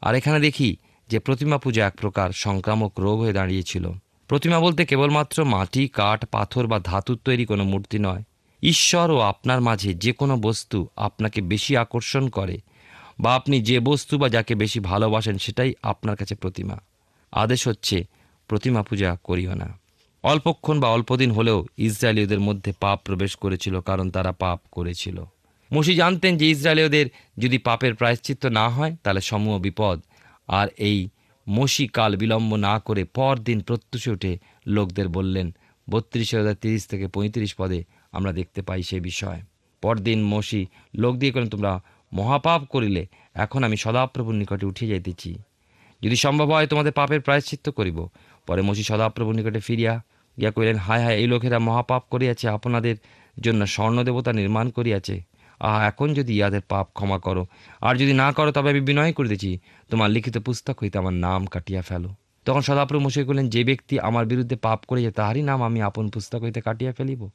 আর 0.00 0.14
এখানে 0.14 0.40
দেখি 0.40 0.76
যে 1.08 1.18
প্রতিমা 1.18 1.58
পূজা 1.58 1.86
এক 1.86 1.96
প্রকার 1.96 2.30
সংক্রামক 2.30 3.00
রোগ 3.00 3.20
হয়ে 3.20 3.32
দাঁড়িয়েছিল। 3.32 3.90
প্রতিমা 4.28 4.60
বলতে 4.60 4.86
কেবলমাত্র 4.86 5.44
মাটি, 5.44 5.88
কাঠ, 5.88 6.24
পাথর 6.24 6.66
বা 6.66 6.78
ধাতুর 6.78 7.18
তৈরি 7.24 7.44
কোনো 7.44 7.64
মূর্তি 7.64 7.98
নয়। 7.98 8.22
ঈশ্বর 8.62 9.10
ও 9.10 9.18
আপনার 9.18 9.60
মাঝে 9.60 9.94
যে 9.94 10.12
কোনো 10.12 10.36
বস্তু 10.36 10.88
আপনাকে 10.96 11.40
বেশি 11.40 11.76
আকর্ষণ 11.76 12.28
করে 12.28 12.60
বা 13.20 13.34
আপনি 13.34 13.60
যে 13.60 13.80
বস্তু 13.80 14.18
বা 14.18 14.28
যাকে 14.28 14.54
বেশি 14.54 14.80
ভালোবাসেন 14.80 15.38
সেটাই 15.38 15.74
আপনার 15.82 16.16
কাছে 16.16 16.34
প্রতিমা। 16.34 16.78
আদেশ 17.32 17.68
হচ্ছে, 17.68 18.04
প্রতিমা 18.48 18.82
পূজা 18.82 19.18
করিও 19.24 19.54
না। 19.54 19.78
অল্পক্ষণ 20.22 20.80
বা 20.80 20.88
অল্পদিন 20.88 21.30
হলেও 21.30 21.66
ইসরায়েলীয়দের 21.76 22.40
মধ্যে 22.40 22.72
পাপ 22.80 23.00
প্রবেশ 23.04 23.36
করেছিল 23.36 23.80
কারণ 23.80 24.10
তারা 24.10 24.32
পাপ 24.32 24.60
করেছিল। 24.72 25.24
মসি 25.74 25.94
জানতেন 25.94 26.36
যে 26.36 26.50
ইসরায়েলীয়দের 26.50 27.06
যদি 27.38 27.58
পাপের 27.58 27.94
প্রায়শ্চিত্ত 27.94 28.46
না 28.46 28.68
হয়, 28.68 28.96
তাহলে 29.02 29.20
সমূহ 29.20 29.58
বিপদ। 29.58 30.02
আর 30.48 30.68
এই 30.76 31.08
মসি 31.48 31.88
কাল 31.88 32.16
বিলম্ব 32.16 32.56
না 32.56 32.78
করে 32.78 33.04
পরদিন 33.04 33.60
প্রত্যুষে 33.60 34.10
উঠে 34.10 34.38
লোকদের 34.66 35.08
বললেন, 35.08 35.54
বত্রিশ 35.90 36.34
হাজার 36.34 36.54
তিরিশ 36.54 36.86
থেকে 36.86 37.08
পঁয়ত্রিশ 37.08 37.54
পদে 37.54 37.84
আমরা 38.12 38.32
দেখতে 38.32 38.62
পাই 38.62 38.82
সে 38.82 39.00
বিষয়। 39.00 39.40
পরদিন 39.82 40.24
মসি, 40.24 40.66
লোক 40.94 41.16
দিয়ে 41.16 41.32
করেন 41.32 41.48
তোমরা 41.48 41.80
মহাপাপ 42.12 42.64
করিলে, 42.64 43.06
এখন 43.34 43.64
আমি 43.64 43.76
সদাপ্রভুর 43.76 44.34
নিকটে 44.34 44.66
উঠিয়ে 44.66 44.90
যাইতেছি। 44.90 45.38
যদি 46.02 46.16
সম্ভব 46.16 46.50
হয়, 46.50 46.66
তোমাদের 46.66 46.92
পাপের 46.92 47.20
প্রায়শ্চিত্ত 47.20 47.68
করিব। 47.68 48.08
পরে 48.46 48.62
মসি 48.62 48.82
সদাপ্রভুর 48.82 49.34
নিকটে 49.34 49.60
ফিরিয়া 49.60 50.02
গিয়া 50.40 50.50
কহিলেন, 50.50 50.76
হায় 50.76 51.02
হায়, 51.04 51.16
এই 51.16 51.26
লোকেরা 51.26 51.58
মহাপাপ 51.58 52.02
করিয়াছে, 52.10 52.48
আপনাদের 52.48 52.96
জন্য 53.40 53.66
স্বর্ণ 53.66 54.02
দেবতা 54.02 54.32
নির্মাণ 54.32 54.70
করিয়াছে। 54.70 55.22
আহা, 55.60 55.86
এখন 55.86 56.14
যদি 56.14 56.34
ইয়াদের 56.34 56.60
পাপ 56.68 56.86
ক্ষমা 56.94 57.18
করো, 57.18 57.46
আর 57.80 57.96
যদি 57.96 58.12
না 58.12 58.32
করো, 58.32 58.52
তবে 58.52 58.70
আমি 58.70 58.80
বিনয় 58.80 59.12
করিতেছি। 59.12 59.58
তোমার 59.90 60.10
লিখিত 60.10 60.38
পুস্তক 60.38 60.82
হইতে 60.82 60.98
আমার 60.98 61.12
নাম 61.12 61.46
কাটিয়া 61.46 61.82
ফেলো। 61.82 62.14
তখন 62.44 62.60
সদাপ্রভু 62.60 63.04
মশাই 63.04 63.24
করলেন 63.24 63.48
যে 63.48 63.64
ব্যক্তি 63.64 64.00
আমার 64.00 64.26
বিরুদ্ধে 64.26 64.56
পাপ 64.56 64.84
করেছে 64.88 65.10
তাহারই 65.10 65.42
নাম 65.42 65.62
আমি 65.62 65.82
আপন 65.82 66.08
পুস্তক 66.08 66.42
হইতে 66.42 66.60
কাটিয়া 66.60 66.92
ফেলিব? 66.92 67.30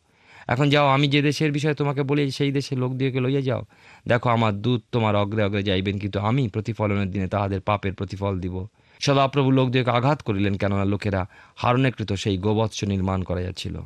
এখন 0.48 0.70
যাও, 0.70 0.88
আমি 0.88 1.08
যে 1.08 1.22
দেশের 1.22 1.52
বিষয়ে 1.52 1.74
তোমাকে 1.74 2.04
বলি, 2.04 2.32
সেই 2.32 2.52
দেশের 2.52 2.80
লোক 2.80 2.92
দিয়েকে 2.94 3.20
লইয়া 3.20 3.42
যাও। 3.42 3.66
দেখো, 4.08 4.30
আমার 4.30 4.62
দূত 4.62 4.82
তোমার 4.92 5.16
অগ্রে 5.16 5.44
অগ্রে 5.44 5.64
যাইবেন, 5.64 6.00
কিন্তু 6.00 6.20
আমি 6.20 6.48
প্রতিফলনের 6.48 7.12
দিনে 7.12 7.28
তাহাদের 7.28 7.62
পাপের 7.62 7.94
প্রতিফল 7.94 8.40
দিব। 8.40 8.66
সদাপ্রভু 9.00 9.52
লোক 9.52 9.70
দিয়েকে 9.70 9.92
আঘাত 9.92 10.22
করিলেন, 10.22 10.58
কেননা 10.58 10.86
লোকেরা 10.86 11.26
হারণেকৃত 11.56 12.14
সেই 12.14 12.38
গোবৎস 12.38 12.84
নির্মাণ 12.84 13.24
করা 13.24 13.42
যাচ্ছিল 13.42 13.78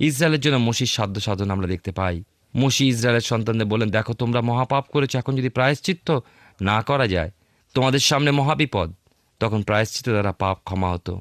ইসরায়েলের 0.00 0.40
জন্য 0.40 0.56
মসির 0.56 0.86
সাধ্য 0.86 1.20
সাধন 1.20 1.50
আমরা 1.50 1.66
দেখতে 1.66 1.92
পাই। 1.92 2.22
মসি 2.56 2.88
ইসরায়েলের 2.88 3.20
সন্তানদের 3.20 3.66
বলেন 3.66 3.90
দেখো, 3.90 4.12
তোমরা 4.12 4.40
মহাপাপ 4.40 4.84
করেছ, 4.92 5.16
এখন 5.16 5.36
যদি 5.36 5.48
প্রায়শ্চিত্ত 5.48 6.20
না 6.60 6.82
করা 6.82 7.06
যায়, 7.06 7.30
তোমাদের 7.74 7.98
সামনে 7.98 8.30
মহাবিপদ। 8.30 8.92
তখন 9.40 9.62
প্রায়শ্চিত্ত 9.62 10.08
দ্বারা 10.08 10.32
পাপ 10.32 10.58
ক্ষমা 10.64 10.92
হতো। 10.92 11.20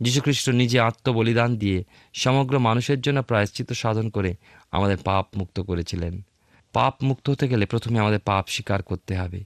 যীশুখ্রিস্ট 0.00 0.48
নিজে 0.48 0.80
আত্মবলিদান 0.80 1.56
দিয়ে 1.56 1.84
সমগ্র 2.14 2.58
মানুষের 2.58 3.00
জন্য 3.00 3.22
প্রায়শ্চিত্ত 3.22 3.72
সাধন 3.72 4.08
করে 4.08 4.34
আমাদের 4.70 4.96
পাপ 4.96 5.26
মুক্ত 5.36 5.60
করেছিলেন। 5.60 6.22
পাপ 6.72 7.02
মুক্ত 7.02 7.30
হতে 7.30 7.48
গেলে 7.48 7.66
প্রথমে 7.66 7.98
আমাদের 7.98 8.18
পাপ 8.18 8.44
স্বীকার 8.48 8.82
করতে 8.82 9.16
হবে। 9.16 9.44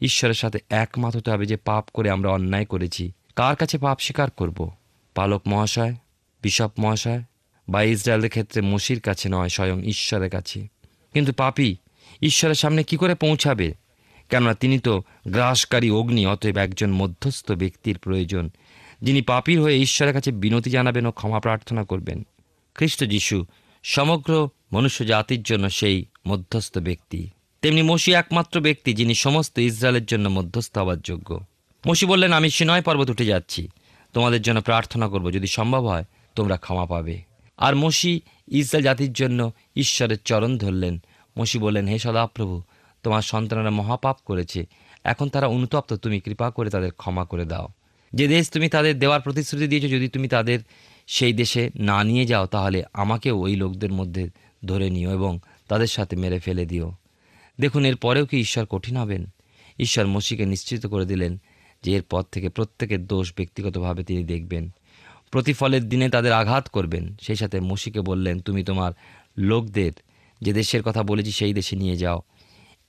ঈশ্বরের 0.00 0.34
সাথে 0.34 0.58
একমত 0.70 1.16
হতে 1.16 1.30
হবে 1.30 1.46
যে 1.46 1.56
পাপ 1.56 1.88
করে 1.94 2.10
আমরা 2.10 2.30
অন্যায় 2.30 2.64
করেছি। 2.64 3.12
কার 3.36 3.56
কাছে 3.56 3.78
পাপ 3.78 3.98
স্বীকার 4.00 4.30
করব? 4.30 4.70
পালক 5.14 5.42
মহাশয়? 5.46 5.94
বিশপ 6.42 6.70
মহাশয়? 6.78 7.22
বা 7.68 7.82
ইসরায়েলের 7.82 8.30
ক্ষেত্রে 8.30 8.62
মসির 8.62 9.00
কাছে 9.00 9.28
নয়, 9.28 9.48
স্বয়ং 9.48 9.82
ঈশ্বরের 9.82 10.30
কাছে। 10.30 10.68
কিন্তু 11.12 11.32
পাপি 11.32 11.76
ঈশ্বরের 12.22 12.54
সামনে 12.54 12.82
কি 12.82 12.96
করে 12.96 13.14
পৌঁছাবে? 13.14 13.74
কেননা 14.28 14.54
তিনি 14.54 14.78
তো 14.78 15.02
গ্রাসকারী 15.28 15.90
অগ্নি, 15.90 16.26
অতএব 16.26 16.56
একজন 16.56 16.92
মধ্যস্থ 16.92 17.52
ব্যক্তির 17.52 17.98
প্রয়োজন। 17.98 18.50
যিনি 19.02 19.22
পাপীর 19.22 19.60
হয়ে 19.60 19.78
ঈশ্বরের 19.78 20.14
কাছে 20.14 20.32
বিনতি 20.32 20.70
জানাবেন 20.70 21.06
ও 21.06 21.10
ক্ষমা 21.10 21.40
প্রার্থনা 21.40 21.84
করবেন, 21.84 22.26
খ্রিস্ট 22.74 23.04
যিশু, 23.04 23.46
সমগ্র 23.82 24.48
মনুষ্য 24.72 25.06
জাতির 25.06 25.42
জন্য 25.42 25.70
সেই 25.70 26.04
মধ্যস্থ 26.26 26.78
ব্যক্তি। 26.78 27.28
তেমনি 27.62 27.82
মসি 27.82 28.12
একমাত্র 28.12 28.60
ব্যক্তি 28.60 28.94
যিনি 28.94 29.14
সমস্ত 29.14 29.58
ইসরায়েলের 29.58 30.06
জন্য 30.06 30.28
মধ্যস্থ 30.28 30.78
হওয়ার 30.78 31.00
যোগ্য। 31.00 31.44
মসি 31.88 32.06
বললেন, 32.06 32.32
আমি 32.32 32.50
সিনয় 32.50 32.82
পর্বত 32.82 33.10
উঠে 33.10 33.24
যাচ্ছি। 33.24 33.68
তোমাদের 34.12 34.42
জন্য 34.42 34.60
প্রার্থনা 34.60 35.08
করব, 35.08 35.30
যদি 35.30 35.46
সম্ভব 35.46 35.84
হয় 35.84 36.04
তোমরা 36.34 36.56
ক্ষমা 36.56 36.86
পাবে। 36.86 37.22
আর 37.56 37.76
মসি 37.76 38.20
ইসরায়েল 38.48 38.84
জাতির 38.84 39.12
জন্য 39.12 39.52
ঈশ্বরের 39.76 40.16
চরণ 40.24 40.58
ধরলেন। 40.58 40.98
মসি 41.38 41.58
বললেন, 41.58 41.88
হে 41.88 41.98
সদাপ্রভু, 41.98 42.62
তোমার 43.02 43.22
সন্তানেরা 43.22 43.70
মহাপাপ 43.70 44.16
করেছে। 44.24 44.66
এখন 45.04 45.28
তারা 45.28 45.46
অনুতপ্ত, 45.46 45.92
তুমি 45.92 46.20
কৃপা 46.20 46.50
করে 46.50 46.70
তাদের 46.70 46.92
ক্ষমা 46.92 47.24
করে 47.24 47.44
দাও। 47.44 47.68
যে 48.14 48.28
দেশ 48.28 48.50
তুমি 48.50 48.68
তাদের 48.68 48.98
দেওয়ার 48.98 49.20
প্রতিশ্রুতি 49.20 49.68
দিয়েছ, 49.68 49.84
যদি 49.84 50.08
তুমি 50.08 50.28
তাদের 50.28 50.58
সেই 51.06 51.32
দেশে 51.32 51.70
না 51.76 52.04
নিয়ে 52.04 52.26
যাও, 52.26 52.46
তাহলে 52.46 52.84
আমাকেও 52.92 53.38
ওই 53.38 53.56
লোকদের 53.56 53.92
মধ্যে 53.92 54.30
ধরে 54.64 54.90
নিও 54.90 55.12
এবং 55.12 55.38
তাদের 55.68 55.86
সাথে 55.86 56.16
মেরে 56.16 56.38
ফেলে 56.38 56.66
দিও। 56.66 56.92
দেখুন, 57.60 57.84
এর 57.84 57.96
পরেও 57.96 58.26
কি 58.26 58.38
ঈশ্বর 58.40 58.66
কঠিন 58.66 58.96
হবেন? 58.96 59.26
ঈশ্বর 59.78 60.06
মসিকে 60.06 60.46
নিশ্চিত 60.46 60.86
করে 60.86 61.06
দিলেন 61.06 61.40
যে 61.82 61.92
এর 61.92 62.02
পর 62.02 62.22
থেকে 62.22 62.48
প্রত্যেকের 62.48 63.06
দোষ 63.06 63.32
ব্যক্তিগতভাবে 63.36 64.04
তিনি 64.04 64.24
দেখবেন। 64.24 64.70
প্রতিফলের 65.30 65.88
দিনে 65.88 66.08
তাদের 66.08 66.32
আঘাত 66.32 66.68
করবেন। 66.68 67.16
সেই 67.20 67.36
সাথে 67.36 67.60
মসিকে 67.60 68.00
বললেন, 68.00 68.40
তুমি 68.40 68.64
তোমার 68.64 68.92
লোকদের 69.38 69.92
যে 70.40 70.52
দেশের 70.52 70.82
কথা 70.82 71.02
বলেছি, 71.02 71.32
সেই 71.32 71.54
দেশে 71.54 71.76
নিয়ে 71.76 71.96
যাও। 71.96 72.22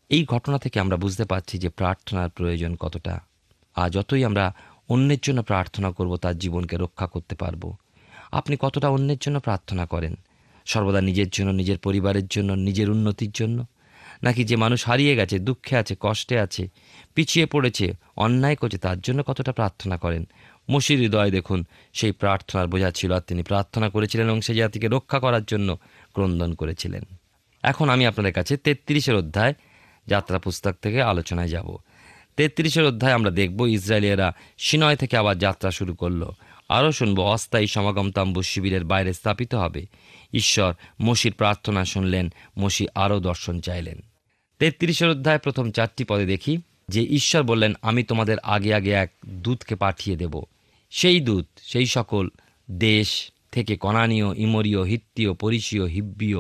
এই 0.09 0.25
ঘটনা 0.25 0.57
থেকে 0.57 0.79
আমরা 0.79 0.97
বুঝতে 0.97 1.25
পারছি 1.25 1.57
যে 1.57 1.69
প্রার্থনার 1.69 2.29
প্রয়োজন 2.29 2.75
কতটা। 2.75 3.19
আর 3.75 3.89
যতই 3.89 4.23
আমরা 4.23 4.55
অন্যের 4.93 5.17
জন্য 5.23 5.43
প্রার্থনা 5.43 5.91
করব, 5.91 6.17
তার 6.17 6.37
জীবনকে 6.37 6.77
রক্ষা 6.77 7.07
করতে 7.07 7.35
পারব। 7.35 7.75
আপনি 8.31 8.57
কতটা 8.59 8.89
অন্যের 8.89 9.17
জন্য 9.21 9.39
প্রার্থনা 9.39 9.85
করেন? 9.85 10.15
সর্বদা 10.65 11.01
নিজের 11.01 11.29
জন্য, 11.31 11.51
নিজের 11.51 11.77
পরিবারের 11.77 12.27
জন্য, 12.27 12.53
নিজের 12.53 12.89
উন্নতির 12.89 13.31
জন্য? 13.31 13.65
নাকি 14.23 14.43
যে 14.43 14.55
মানুষ 14.55 14.87
হারিয়ে 14.87 15.15
গেছে, 15.15 15.39
দুঃখে 15.39 15.77
আছে, 15.77 15.95
কষ্টে 15.99 16.39
আছে, 16.39 16.67
পিছিয়ে 17.15 17.45
পড়েছে, 17.45 17.93
অন্যায় 18.15 18.55
করছে, 18.55 18.77
তার 18.77 18.99
জন্য 18.99 19.23
কতটা 19.23 19.51
প্রার্থনা 19.51 19.97
করেন? 19.97 20.27
মসির 20.71 20.99
হৃদয় 20.99 21.31
দেখুন, 21.31 21.65
সেই 21.93 22.11
প্রার্থনার 22.11 22.67
বোঝা 22.67 22.91
ছিল 22.91 23.11
আর 23.13 23.21
তিনি 23.21 23.43
প্রার্থনা 23.43 23.89
করেছিলেন 23.89 24.29
এবং 24.29 24.41
সেই 24.41 24.55
জাতিকে 24.55 24.87
রক্ষা 24.87 25.19
করার 25.19 25.43
জন্য 25.43 25.77
ক্রন্দন 26.13 26.53
করেছিলেন। 26.53 27.03
এখন 27.63 27.89
আমি 27.89 28.05
আপনাদের 28.05 28.33
কাছে 28.33 28.57
তেত্রিশের 28.57 29.15
অধ্যায় 29.15 29.53
যাত্রা 30.07 30.39
পুস্তক 30.39 30.75
থেকে 30.81 31.01
আলোচনায় 31.01 31.47
যাব। 31.47 31.77
তেত্রিশের 32.37 32.83
অধ্যায় 32.83 33.13
আমরা 33.13 33.31
দেখব 33.31 33.67
ইসরায়েলিয়ারা 33.67 34.33
সিনয় 34.57 34.95
থেকে 34.95 35.17
আবার 35.17 35.37
যাত্রা 35.37 35.71
শুরু 35.71 35.95
করল। 35.95 36.29
আরও 36.69 36.91
শুনব, 36.91 37.19
অস্থায়ী 37.19 37.67
সমাগম 37.67 38.11
তাম্বু 38.11 38.41
শিবিরের 38.41 38.83
বাইরে 38.83 39.13
স্থাপিত 39.13 39.55
হবে। 39.55 39.85
ঈশ্বর 40.33 40.73
মসির 41.01 41.33
প্রার্থনা 41.33 41.85
শুনলেন, 41.85 42.33
মসি 42.59 42.87
আরও 42.95 43.19
দর্শন 43.19 43.59
চাইলেন। 43.59 43.99
তেত্রিশের 44.59 45.09
অধ্যায় 45.09 45.37
প্রথম 45.37 45.71
চারটি 45.71 46.03
পদে 46.03 46.25
দেখি, 46.25 46.57
যে 46.89 47.01
ঈশ্বর 47.01 47.43
বললেন, 47.43 47.73
আমি 47.81 48.03
তোমাদের 48.03 48.39
আগে 48.39 48.73
আগে 48.73 48.91
এক 48.91 49.13
দূতকে 49.25 49.75
পাঠিয়ে 49.75 50.17
দেব। 50.17 50.43
সেই 50.89 51.19
দূত, 51.19 51.47
সেই 51.57 51.85
সকল 51.85 52.29
দেশ 52.71 53.31
থেকে 53.51 53.77
কনানীয়, 53.77 54.33
ইমরীয়, 54.37 54.83
হিত্তীয় 54.83 55.33
পরিসীয় 55.33 55.85
হিব্বীয় 55.85 56.37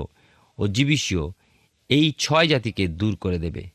ও 0.57 0.67
জীবিসীয় 0.67 1.21
এই 1.89 2.13
ছয় 2.17 2.47
জাতিকে 2.47 2.87
দূর 2.87 3.15
করে 3.15 3.39
দেবে। 3.39 3.72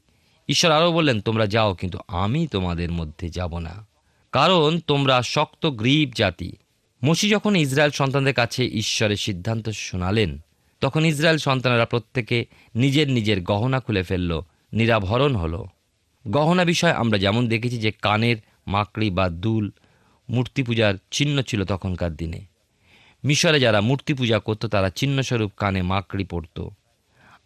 ঈশ্বর 0.48 0.72
আরও 0.72 0.92
বললেন, 0.92 1.20
তোমরা 1.20 1.46
যাও, 1.46 1.74
কিন্তু 1.74 1.98
আমি 2.08 2.46
তোমাদের 2.46 2.92
মধ্যে 2.92 3.28
যাব 3.28 3.58
না। 3.58 3.86
কারণ 4.32 4.80
তোমরা 4.86 5.22
শক্ত, 5.22 5.66
গ্রীব 5.66 6.10
জাতি। 6.14 6.52
মসি 7.04 7.28
যখন 7.28 7.56
ইসরায়েল 7.56 7.90
সন্তানদের 7.90 8.34
কাছে 8.34 8.66
ঈশ্বরের 8.66 9.16
সিদ্ধান্ত 9.16 9.68
শোনালেন, 9.68 10.38
তখন 10.80 11.04
ইসরায়েল 11.04 11.38
সন্তানেরা 11.38 11.84
প্রত্যেকে 11.84 12.46
নিজের 12.74 13.10
নিজের 13.10 13.42
গহনা 13.42 13.80
খুলে 13.80 14.02
ফেলল, 14.02 14.40
নিরাভরণ 14.72 15.36
হলো। 15.36 15.66
গহনা 16.28 16.64
বিষয় 16.64 16.92
আমরা 16.92 17.18
যেমন 17.18 17.48
দেখেছি 17.48 17.78
যে 17.78 17.90
কানের 17.90 18.36
মাকড়ি 18.66 19.10
বা 19.10 19.28
দুল 19.28 19.70
মূর্তি 20.30 20.62
পূজার 20.62 20.94
চিহ্ন 21.10 21.42
ছিল 21.42 21.64
তখনকার 21.64 22.16
দিনে। 22.16 22.40
মিশরে 23.24 23.60
যারা 23.60 23.80
মূর্তি 23.80 24.14
পূজা 24.14 24.38
করতো, 24.38 24.68
তারা 24.68 24.90
চিহ্নস্বরূপ 24.90 25.52
কানে 25.56 25.82
মাকড়ি 25.82 26.24
পরতো। 26.24 26.70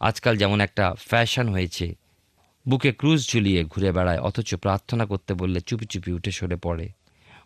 আজকাল 0.00 0.36
যেমন 0.36 0.60
একটা 0.60 0.94
ফ্যাশন 0.98 1.48
হয়েছে 1.48 2.01
বুকে 2.68 2.92
ক্রুজ 2.92 3.28
ঝুলিয়ে 3.28 3.64
ঘুরে 3.64 3.92
বেড়ায়, 3.92 4.18
অথচ 4.18 4.54
প্রার্থনা 4.54 5.06
করতে 5.06 5.34
বললে 5.34 5.60
চুপি 5.60 5.86
চুপি 5.86 6.12
উঠে 6.12 6.30
সরে 6.30 6.56
পড়ে। 6.56 6.88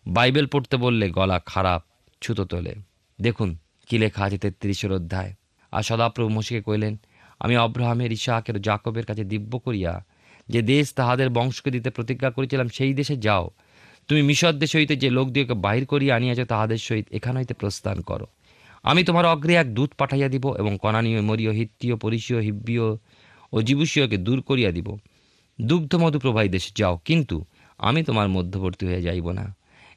বাইবেল 0.07 0.47
পড়তে 0.47 0.77
বললে 0.77 1.09
গলা 1.09 1.41
খারাপ, 1.45 1.83
ছুতো 2.21 2.45
তোলে। 2.45 2.75
দেখুন 3.21 3.57
কি 3.87 3.97
লেখা 3.97 4.23
আছে 4.23 4.37
তেত্রিশের 4.37 4.91
অধ্যায়। 4.91 5.33
আর 5.71 5.83
সদাপ্রভু 5.83 6.29
মসিকে 6.29 6.61
কইলেন, 6.61 6.97
আমি 7.39 7.57
অব্রাহামের 7.57 8.11
ইসাহাকের 8.11 8.55
ও 8.55 8.59
জাকবের 8.59 9.05
কাছে 9.05 9.23
দিব্য 9.23 9.59
করিয়া 9.59 10.05
যে 10.49 10.61
দেশ 10.61 10.93
তাহাদের 10.93 11.29
বংশকে 11.29 11.71
দিতে 11.71 11.89
প্রতিজ্ঞা 11.89 12.29
করেছিলাম 12.29 12.67
সেই 12.67 12.93
দেশে 12.93 13.17
যাও। 13.17 13.49
তুমি 14.07 14.21
মিশর 14.21 14.51
দেশ 14.51 14.75
হইতে 14.75 14.95
যে 14.95 15.09
লোক 15.09 15.29
দিয়েকে 15.29 15.53
বাহির 15.53 15.85
করিয়া 15.85 16.15
আনিয়াছ, 16.15 16.47
তাহাদের 16.47 16.77
সহিত 16.77 17.05
এখান 17.11 17.37
হইতে 17.37 17.53
প্রস্থান 17.53 18.01
করো। 18.01 18.25
আমি 18.83 19.03
তোমার 19.03 19.25
অগ্রে 19.25 19.53
এক 19.55 19.73
দূত 19.73 19.91
পাঠাইয়া 19.97 20.27
দিব 20.27 20.55
এবং 20.55 20.77
কনানীয়, 20.81 21.21
মরীয় 21.21 21.51
হিত্তীয় 21.51 21.95
পরিসীয় 21.95 22.39
হিব্বীয় 22.41 22.97
ও 23.53 23.57
জীবুষীয়কে 23.61 24.17
দূর 24.17 24.39
করিয়া 24.41 24.71
দিব। 24.71 24.87
দুগ্ধ 25.59 25.91
মধু 25.95 26.17
প্রবাহী 26.19 26.49
দেশে 26.49 26.71
যাও, 26.75 26.95
কিন্তু 27.05 27.37
আমি 27.79 27.99
তোমার 28.03 28.27
মধ্যবর্তী 28.29 28.83
হয়ে 28.89 29.01
যাইব 29.01 29.27
না। 29.31 29.45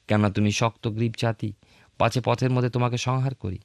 কেননা 0.08 0.30
তুমি 0.30 0.50
শক্ত, 0.52 0.84
গ্রীব 0.88 1.14
জাতি, 1.18 1.52
পাছে 1.98 2.20
পথের 2.20 2.50
মধ্যে 2.50 2.70
তোমাকে 2.70 2.98
সংহার 2.98 3.34
করি। 3.34 3.58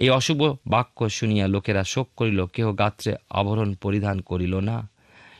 এই 0.00 0.10
অশুভ 0.10 0.40
বাক্য 0.66 0.98
শুনিয়া 1.08 1.46
লোকেরা 1.48 1.82
শোক 1.84 2.08
করিল, 2.16 2.38
কেহ 2.46 2.66
গাত্রে 2.72 3.12
আভরণ 3.30 3.70
পরিধান 3.74 4.16
করিল 4.20 4.54
না। 4.60 4.88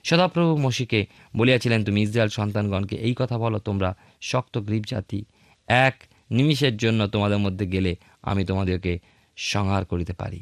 সদাপ্রভু 0.05 0.53
মসিকে 0.57 1.01
বলিয়াছিলেন, 1.37 1.81
তুমি 1.85 1.99
ইসরায়েল 2.03 2.29
সন্তানগণকে 2.29 2.97
এই 2.97 3.15
কথা 3.19 3.37
বলো, 3.39 3.59
তোমরা 3.59 3.91
শক্ত, 4.21 4.55
গ্রীব 4.59 4.83
জাতি, 4.83 5.25
এক 5.69 5.97
নিমিষের 6.31 6.75
জন্য 6.77 7.01
তোমাদের 7.07 7.39
মধ্যে 7.39 7.65
গেলে 7.67 7.93
আমি 8.23 8.43
তোমাদেরকে 8.45 8.93
সংহার 9.37 9.83
করিতে 9.85 10.13
পারি। 10.13 10.41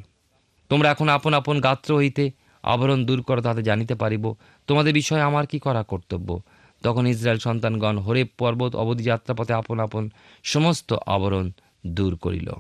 তোমরা 0.68 0.88
এখন 0.90 1.08
আপন 1.08 1.32
আপন 1.34 1.56
গাত্র 1.60 1.90
হইতে 1.96 2.24
আবরণ 2.62 3.04
দূর 3.04 3.22
করো 3.22 3.40
তাতে 3.40 3.62
জানিতে 3.62 3.94
পারিব, 3.94 4.34
তোমাদের 4.66 4.94
বিষয়ে 4.94 5.20
আমার 5.20 5.46
কি 5.46 5.58
করা 5.58 5.82
কর্তব্য? 5.82 6.40
তখন 6.82 7.06
ইসরায়েল 7.06 7.38
সন্তানগণ 7.38 7.98
হরেব 7.98 8.26
পর্বত 8.38 8.76
অবধি 8.76 9.04
যাত্রাপথে 9.04 9.54
আপন 9.54 9.80
আপন 9.80 10.10
সমস্ত 10.42 10.94
আবরণ 11.06 11.50
দূর 11.86 12.16
করিল। 12.16 12.52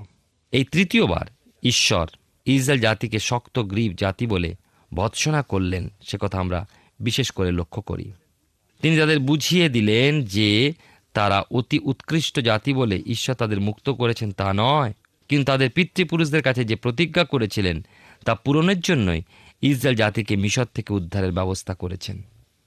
এই 0.52 0.64
তৃতীয়বার 0.64 1.26
ঈশ্বর 1.62 2.06
ইসরায়েল 2.46 2.82
জাতিকে 2.82 3.18
শক্ত 3.18 3.58
গ্রীব 3.58 3.92
জাতি 3.98 4.26
বলে 4.26 4.54
ভৎসনা 4.94 5.42
করলেন, 5.42 5.88
সে 6.02 6.18
কথা 6.20 6.38
আমরা 6.38 6.66
বিশেষ 7.00 7.30
করে 7.30 7.50
লক্ষ্য 7.50 7.82
করি। 7.82 8.12
তিনি 8.82 8.98
তাদের 8.98 9.18
বুঝিয়ে 9.18 9.68
দিলেন 9.68 10.24
যে 10.24 10.72
তারা 11.12 11.44
অতি 11.50 11.78
উৎকৃষ্ট 11.78 12.40
জাতি 12.40 12.72
বলে 12.72 13.02
ঈশ্বর 13.06 13.34
তাদের 13.34 13.60
মুক্ত 13.60 13.90
করেছেন 13.90 14.32
তা 14.32 14.52
নয়। 14.54 14.92
কিন্তু 15.28 15.52
তাদের 15.52 15.70
পিতৃপুরুষদের 15.70 16.42
কাছে 16.42 16.64
যে 16.64 16.76
প্রতিজ্ঞা 16.76 17.24
করেছিলেন 17.24 17.82
তা 18.24 18.34
পূরণের 18.34 18.80
জন্যই 18.80 19.22
ইসরায়েল 19.62 19.96
জাতিকে 19.96 20.36
মিশর 20.36 20.66
থেকে 20.74 20.94
উদ্ধারের 20.94 21.32
ব্যবস্থা 21.32 21.74
করেছেন। 21.74 22.22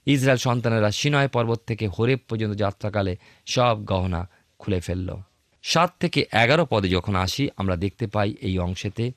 ইসরায়েল 0.06 0.38
সন্তানেরা 0.38 0.92
সিনয় 0.92 1.28
পর্বত 1.28 1.60
থেকে 1.68 1.88
হরেব 1.88 2.20
পর্যন্ত 2.30 2.56
যাত্রাকালে 2.56 3.16
সব 3.46 3.86
গহনা 3.86 4.30
খুলে 4.60 4.80
ফেলল। 4.80 5.16
সাত 5.64 5.94
থেকে 6.00 6.26
এগারো 6.32 6.66
পদে 6.70 6.90
যখন 6.90 7.16
আসি, 7.16 7.50
আমরা 7.58 7.76
দেখতে 7.76 8.08
পাই 8.08 8.36
এই 8.42 8.60
অংশেতে, 8.60 9.12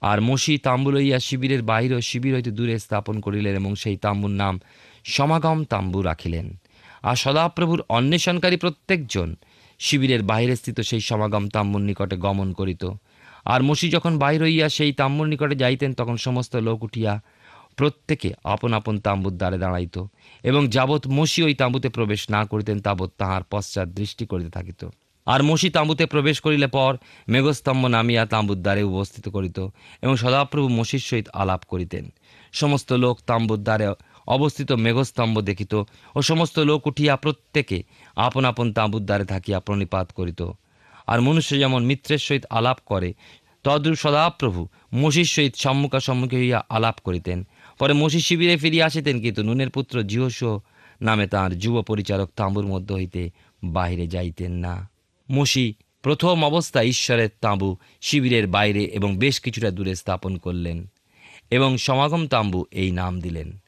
আর 0.00 0.20
মসি 0.20 0.58
তাম্বু 0.58 0.90
লইয়া 0.90 1.18
শিবিরের 1.18 1.62
বাহির 1.62 1.94
ও 1.94 2.00
শিবির 2.00 2.34
হইতে 2.34 2.50
দূরে 2.50 2.78
স্থাপন 2.78 3.20
করিলেন 3.20 3.54
এবং 3.56 3.74
সেই 3.74 3.96
তাম্বুর 3.96 4.30
নাম 4.30 4.60
সমাগম 5.04 5.64
তাম্বু 5.64 6.02
রাখিলেন। 6.02 6.56
আর 7.02 7.16
সদাপ্রভুর 7.16 7.82
অন্বেষণকারী 7.88 8.56
প্রত্যেকজন 8.56 9.36
শিবিরের 9.78 10.22
বাহিরে 10.22 10.56
স্থিত 10.56 10.80
সেই 10.80 11.00
সমাগম 11.00 11.48
তাম্বুর 11.48 11.80
নিকটে 11.80 12.16
গমন 12.16 12.52
করিত। 12.52 12.84
আর 13.46 13.60
মসি 13.62 13.86
যখন 13.90 14.12
বাহির 14.18 14.42
হইয়া 14.42 14.68
সেই 14.68 14.92
তাম্বুর 14.92 15.26
নিকটে 15.26 15.56
যাইতেন, 15.56 15.90
তখন 15.94 16.16
সমস্ত 16.16 16.56
লোক 16.56 16.78
উঠিয়া 16.82 17.12
প্রত্যেকে 17.76 18.30
আপন 18.44 18.70
আপন 18.72 18.94
তাম্বুর 18.98 19.34
দ্বারে 19.36 19.58
দাঁড়াইত 19.58 19.96
এবং 20.42 20.62
যাবৎ 20.68 21.02
মসি 21.08 21.40
ওই 21.42 21.54
তাঁবুতে 21.54 21.88
প্রবেশ 21.88 22.20
না 22.30 22.40
করিতেন, 22.44 22.76
তাবৎ 22.80 23.10
তাহার 23.18 23.42
পশ্চাৎ 23.50 23.88
দৃষ্টি 23.88 24.24
করিতে 24.26 24.50
থাকিত। 24.50 24.82
আর 25.26 25.40
মসি 25.42 25.68
তাঁবুতে 25.70 26.04
প্রবেশ 26.06 26.36
করিলে 26.40 26.66
পর 26.66 26.92
মেঘস্তম্ভ 27.28 27.82
নামিয়া 27.86 28.22
তাঁবুর 28.26 28.58
দ্বারে 28.62 28.82
উপস্থিত 28.82 29.28
করিত 29.28 29.58
এবং 30.02 30.14
সদাপ্রভু 30.16 30.68
মসির 30.68 31.02
সহিত 31.08 31.26
আলাপ 31.32 31.62
করিতেন। 31.68 32.04
সমস্ত 32.52 32.90
লোক 32.92 33.14
তাঁবুর 33.26 33.60
দ্বারে 33.66 33.86
অবস্থিত 34.26 34.70
মেঘস্তম্ভ 34.72 35.36
দেখিত 35.40 35.72
ও 36.14 36.18
সমস্ত 36.22 36.56
লোক 36.58 36.80
উঠিয়া 36.86 37.14
প্রত্যেকে 37.16 37.78
আপন 38.16 38.44
আপন 38.44 38.66
তাঁবুর 38.72 39.02
দ্বারে 39.08 39.24
থাকিয়া 39.24 39.58
প্রণিপাত 39.60 40.06
করিত। 40.12 40.40
আর 41.06 41.20
মনুষ্য 41.20 41.58
যেমন 41.58 41.84
মিত্রের 41.84 42.18
সহিত 42.18 42.44
আলাপ 42.50 42.78
করে, 42.86 43.14
তদ্রূপ 43.64 43.96
সদাপ্রভু 43.96 44.68
মসির 44.94 45.24
সহিত 45.24 45.56
সম্মুখা 45.56 46.00
সম্মুখে 46.00 46.36
হইয়া 46.36 46.64
আলাপ 46.68 47.00
করিতেন। 47.04 47.46
পরে 47.78 47.92
মসি 47.92 48.20
শিবিরে 48.20 48.56
ফিরিয়া 48.56 48.86
আসিতেন 48.86 49.20
কিন্তু 49.20 49.42
নুনের 49.42 49.70
পুত্র 49.70 50.02
জিহস 50.02 50.44
নামে 51.02 51.26
তাঁর 51.26 51.58
যুব 51.58 51.82
পরিচারক 51.82 52.30
তাঁবুর 52.36 52.66
মধ্য 52.66 52.94
হইতে 52.94 53.30
বাহিরে 53.64 54.06
যাইতেন 54.06 54.52
না। 54.52 54.90
মসি 55.30 55.74
প্রথম 56.02 56.44
অবস্থায় 56.44 56.84
ঈশ্বরের 56.84 57.28
তাঁবু 57.40 57.76
শিবিরের 58.00 58.46
বাইরে 58.46 58.84
এবং 58.84 59.18
বেশ 59.18 59.40
কিছুটা 59.40 59.70
দূরে 59.70 59.94
স্থাপন 59.94 60.36
করলেন 60.36 60.86
এবং 61.50 61.76
সমাগম 61.76 62.26
তাঁবু 62.26 62.66
এই 62.70 62.90
নাম 62.90 63.20
দিলেন। 63.20 63.58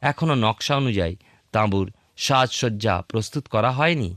এখনও 0.00 0.34
নকশা 0.34 0.76
অনুযায়ী 0.76 1.16
তাঁবুর 1.52 1.92
সাজসজ্জা 2.16 3.02
প্রস্তুত 3.08 3.48
করা 3.48 3.70
হয়নি? 3.70 4.16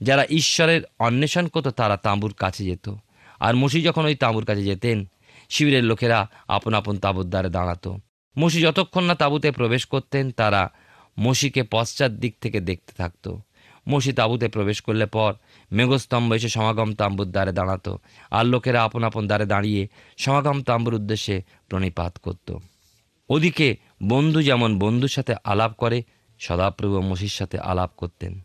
যারা 0.00 0.26
ঈশ্বরের 0.30 0.82
অন্বেষণ 0.98 1.46
করতো, 1.46 1.70
তারা 1.70 1.96
তাঁবুর 1.96 2.32
কাছে 2.32 2.64
যেত। 2.64 2.94
আর 3.40 3.54
মসি 3.54 3.82
যখন 3.82 4.04
ওই 4.04 4.14
তাঁবুর 4.14 4.44
কাছে 4.44 4.64
যেতেন, 4.64 5.04
শিবিরের 5.48 5.84
লোকেরা 5.84 6.30
আপন 6.48 6.74
আপন 6.74 6.98
তাঁবুর 6.98 7.30
দ্বারে 7.30 7.48
দাঁড়াতো। 7.48 7.98
মসি 8.38 8.60
যতক্ষণ 8.60 9.04
না 9.04 9.14
তাঁবুতে 9.14 9.50
প্রবেশ 9.50 9.86
করতেন, 9.86 10.30
তারা 10.30 10.70
মসিকে 11.20 11.62
পশ্চাৎ 11.62 12.10
দিক 12.10 12.36
থেকে 12.40 12.60
দেখতে 12.60 12.92
থাকতো। 12.96 13.40
মসি 13.88 14.12
তাঁবুতে 14.12 14.48
প্রবেশ 14.48 14.80
করলে 14.80 15.06
পর 15.06 15.34
মেঘস্তম্ভ 15.72 16.32
এসে 16.32 16.48
সমাগম 16.48 16.94
তাম্বুর 16.94 17.30
দ্বারে 17.30 17.52
দাঁড়াতো 17.52 17.98
আর 18.30 18.46
লোকেরা 18.46 18.84
আপন 18.84 19.04
আপন 19.04 19.26
দ্বারে 19.26 19.46
দাঁড়িয়ে 19.46 19.88
সমাগম 20.16 20.62
তাম্বুর 20.62 20.94
উদ্দেশ্যে 20.94 21.42
প্রণিপাত 21.68 22.18
করত। 22.22 22.56
ওদিকে 23.28 23.76
বন্ধু 24.02 24.42
যেমন 24.42 24.78
বন্ধুর 24.78 25.08
সাথে 25.08 25.34
আলাপ 25.44 25.72
করে, 25.72 26.02
সদাপ্রভু 26.38 27.00
মসির 27.00 27.28
সাথে 27.28 27.58
আলাপ 27.58 27.90
করতেন। 27.96 28.40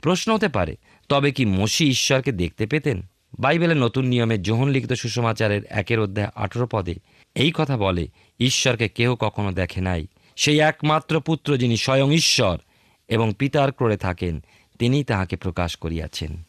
প্রশ্ন 0.00 0.34
হতে 0.34 0.48
পারে, 0.48 0.76
তবে 1.08 1.30
কি 1.32 1.44
মসি 1.44 1.88
ঈশ্বরকে 1.88 2.32
দেখতে 2.32 2.66
পেতেন? 2.66 3.02
বাইবেলের 3.38 3.76
নতুন 3.76 4.04
নিয়মে 4.04 4.38
যোহন 4.38 4.68
লিখিত 4.68 4.92
সুসমাচারের 4.92 5.62
একের 5.64 6.00
অধ্যায় 6.00 6.28
আঠেরো 6.34 6.66
পদে 6.66 6.94
এই 7.34 7.52
কথা 7.54 7.76
বলে, 7.76 8.08
ঈশ্বরকে 8.40 8.88
কেউ 8.88 9.16
কখনো 9.20 9.52
দেখে 9.52 9.80
নাই। 9.80 10.06
সেই 10.36 10.58
একমাত্র 10.58 11.20
পুত্র 11.20 11.56
যিনি 11.56 11.76
স্বয়ং 11.76 12.12
ঈশ্বর 12.12 12.58
এবং 13.08 13.34
পিতার 13.38 13.72
ক্রোড়ে 13.72 13.96
থাকেন 13.96 14.44
তিনি 14.78 15.04
তাহাকে 15.04 15.36
প্রকাশ 15.36 15.76
করিয়াছেন। 15.76 16.42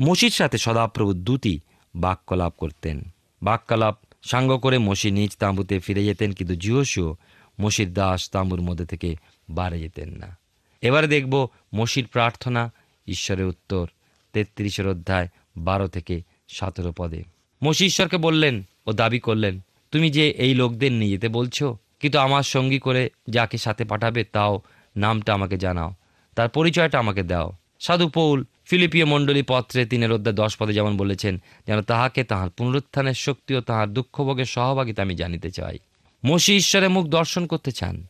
মসির 0.00 0.30
সাথে 0.30 0.58
সদাপ্রভু 0.58 1.12
দুটি 1.12 1.60
বাক্যলাপ 1.96 2.52
করতেন। 2.58 3.02
বাক্যলাপ, 3.42 3.98
সাঙ্গ 4.22 4.56
করে 4.56 4.78
মসি 4.78 5.10
নিজ 5.10 5.36
তাঁবুতে 5.36 5.78
ফিরে 5.78 6.04
যেতেন, 6.04 6.32
কিন্তু 6.32 6.54
জিহসিও 6.54 7.16
মসির 7.60 7.92
দাস 7.92 8.30
তাঁবুর 8.30 8.60
মধ্যে 8.60 8.86
থেকে 8.86 9.16
বাড়ে 9.50 9.80
যেতেন 9.80 10.10
না। 10.10 10.38
এবারে 10.80 11.06
দেখব 11.06 11.48
মসির 11.74 12.06
প্রার্থনা 12.06 12.72
ঈশ্বরের 13.06 13.46
উত্তর, 13.46 13.88
তেত্রিশের 14.32 14.88
অধ্যায়, 14.88 15.28
বারো 15.56 15.88
থেকে 15.88 16.22
সতেরো 16.48 16.92
পদে। 16.96 17.24
মসি 17.64 17.86
ঈশ্বরকে 17.86 18.16
বললেন 18.16 18.62
ও 18.86 18.92
দাবি 18.92 19.18
করলেন, 19.18 19.60
তুমি 19.90 20.10
যে 20.10 20.30
এই 20.30 20.54
লোকদের 20.54 20.92
নিয়ে 20.92 21.10
যেতে 21.10 21.28
বলছো, 21.28 21.76
কিন্তু 22.00 22.18
আমার 22.18 22.42
সঙ্গী 22.42 22.78
করে 22.78 23.10
যাকে 23.28 23.58
সাথে 23.58 23.84
পাঠাবে 23.84 24.24
তাও 24.24 24.60
নামটা 24.96 25.34
আমাকে 25.34 25.56
জানাও, 25.56 25.94
তার 26.36 26.48
পরিচয়টা 26.48 26.98
আমাকে 26.98 27.22
দাও। 27.22 27.52
সাধু 27.80 28.08
পৌল 28.08 28.44
ফিলিপিও 28.64 29.06
মণ্ডলী 29.06 29.42
পত্রে 29.42 29.86
তিনের 29.86 30.12
অধ্যায় 30.12 30.36
দশ 30.36 30.56
পদে 30.56 30.72
যেমন 30.72 30.96
বলেছেন, 30.96 31.42
যেন 31.66 31.82
তাহাকে 31.82 32.24
তাহার 32.24 32.50
পুনরুত্থানের 32.50 33.14
শক্তি 33.14 33.54
ও 33.54 33.60
তাহার 33.60 33.92
দুঃখভোগের 33.92 34.44
সহভাগিতা 34.44 35.02
আমি 35.02 35.14
জানিতে 35.14 35.50
চাই। 35.50 35.78
মসি 36.26 36.56
ঈশ্বরের 36.56 36.90
মুখ 36.90 37.06
দর্শন 37.06 37.46
করতে 37.46 37.72
চান। 37.72 38.06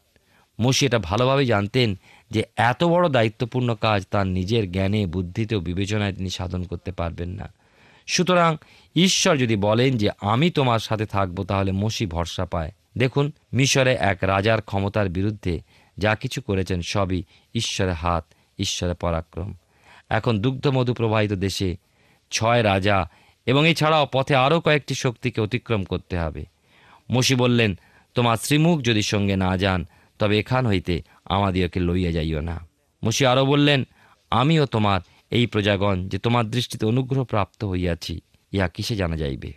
মসি 0.60 0.86
এটা 0.86 0.98
ভালোভাবে 0.98 1.46
জানতেন 1.46 1.94
যে 2.30 2.44
এত 2.56 2.84
বড় 2.84 3.08
দায়িত্বপূর্ণ 3.08 3.74
কাজ 3.74 4.06
তার 4.10 4.26
নিজের 4.26 4.72
জ্ঞানে 4.72 5.06
বুদ্ধিতে 5.06 5.56
ও 5.56 5.60
বিবেচনায় 5.60 6.12
তিনি 6.12 6.30
সাধন 6.30 6.62
করতে 6.62 6.92
পারবেন 6.92 7.28
না। 7.28 7.52
সুতরাং 8.06 8.56
ঈশ্বর 8.96 9.36
যদি 9.36 9.56
বলেন 9.56 9.96
যে, 9.96 10.10
আমি 10.20 10.50
তোমার 10.50 10.78
সাথে 10.78 11.06
থাকব, 11.06 11.44
তাহলে 11.44 11.72
মসি 11.72 12.06
ভরসা 12.06 12.44
পায়। 12.44 12.72
দেখুন, 12.98 13.32
মিশরে 13.52 13.94
এক 13.94 14.18
রাজার 14.22 14.62
ক্ষমতার 14.62 15.08
বিরুদ্ধে 15.08 15.60
যা 15.98 16.14
কিছু 16.14 16.40
করেছেন 16.40 16.82
সবই 16.82 17.22
ঈশ্বরের 17.54 17.92
হাত, 17.92 18.24
ঈশ্বরের 18.58 18.94
পরাক্রম। 18.94 19.54
এখন 20.08 20.38
দুগ্ধমধু 20.38 20.94
প্রবাহিত 20.94 21.32
দেশে 21.32 21.76
ছয় 22.30 22.62
রাজা 22.62 23.10
এবং 23.46 23.68
এছাড়াও 23.68 24.08
পথে 24.12 24.34
আরও 24.34 24.60
কয়েকটি 24.60 24.94
শক্তিকে 24.94 25.40
অতিক্রম 25.40 25.84
করতে 25.84 26.18
হবে। 26.18 26.44
মসি 27.12 27.34
বললেন, 27.34 27.78
তোমার 28.14 28.36
শ্রীমুখ 28.36 28.80
যদি 28.80 29.02
সঙ্গে 29.02 29.36
না 29.36 29.56
যান 29.56 29.86
তবে 30.18 30.38
এখান 30.38 30.66
হইতে 30.66 31.02
আমাদিওকে 31.24 31.80
লইয়া 31.80 32.12
যাইও 32.12 32.40
না। 32.40 32.68
মসি 33.04 33.26
আরও 33.26 33.44
বললেন, 33.46 33.84
আমিও 34.30 34.66
তোমার 34.66 35.00
এই 35.30 35.46
প্রজাগণ 35.46 36.08
যে 36.08 36.18
তোমার 36.18 36.50
দৃষ্টিতে 36.50 36.86
অনুগ্রহ 36.86 37.24
প্রাপ্ত 37.24 37.64
হইয়াছি, 37.64 38.20
ইহা 38.52 38.68
কিসে 38.68 38.96
জানা 38.96 39.16
যাইবে? 39.16 39.52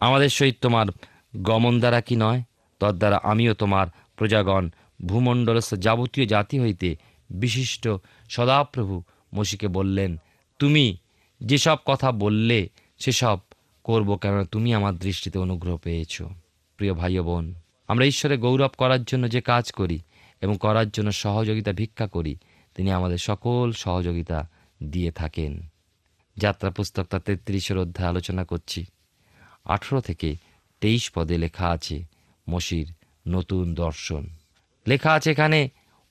আমাদের 0.00 0.28
সহিত 0.28 0.56
তোমার 0.60 0.86
গমন 1.42 1.78
দ্বারা 1.78 2.00
কি 2.00 2.16
নয়? 2.16 2.42
তদ্বারা 2.80 3.20
আমিও 3.22 3.54
তোমার 3.54 3.86
প্রজাগণ 4.16 4.70
ভূমণ্ডলস্থ 5.06 5.74
যাবতীয় 5.74 6.26
জাতি 6.26 6.60
হইতে 6.60 6.96
বিশিষ্ট 7.30 7.88
সদাপ্রভু 8.28 9.02
মসিকে 9.34 9.68
বললেন, 9.68 10.16
তুমি 10.58 10.96
যেসব 11.40 11.76
কথা 11.84 12.12
বললে, 12.12 12.68
সেসব 12.98 13.38
করব 13.84 14.16
কেননা 14.16 14.44
তুমি 14.44 14.74
আমার 14.74 14.94
দৃষ্টিতে 14.96 15.38
অনুগ্রহ 15.38 15.76
পেয়েছ। 15.76 16.22
প্রিয় 16.76 16.94
ভাই 16.94 17.18
বোন 17.18 17.54
আমরা 17.92 18.04
ঈশ্বরে 18.04 18.36
গৌরব 18.36 18.70
করার 18.78 19.04
জন্য 19.04 19.30
যে 19.30 19.40
কাজ 19.40 19.72
করি 19.72 19.98
এবং 20.40 20.56
করার 20.60 20.90
জন্য 20.90 21.12
সহযোগিতা 21.12 21.72
ভিক্ষা 21.72 22.06
করি, 22.06 22.36
তিনি 22.74 22.90
আমাদের 22.90 23.18
সকল 23.18 23.72
সহযোগিতা 23.72 24.48
দিয়ে 24.82 25.12
থাকেন। 25.12 25.66
যাত্রা 26.36 26.70
পুস্তক 26.70 27.04
তার 27.04 27.20
তেত্রিশের 27.20 27.78
অধ্যায় 27.78 28.08
আলোচনা 28.08 28.44
করছি। 28.44 28.84
আঠেরো 29.64 30.00
থেকে 30.00 30.36
তেইশ 30.80 31.10
পদে 31.10 31.38
লেখা 31.38 31.68
আছে 31.68 32.04
মসির 32.50 32.92
নতুন 33.28 33.74
দর্শন। 33.74 34.26
লেখা 34.88 35.12
আছে 35.12 35.30
এখানে, 35.30 35.68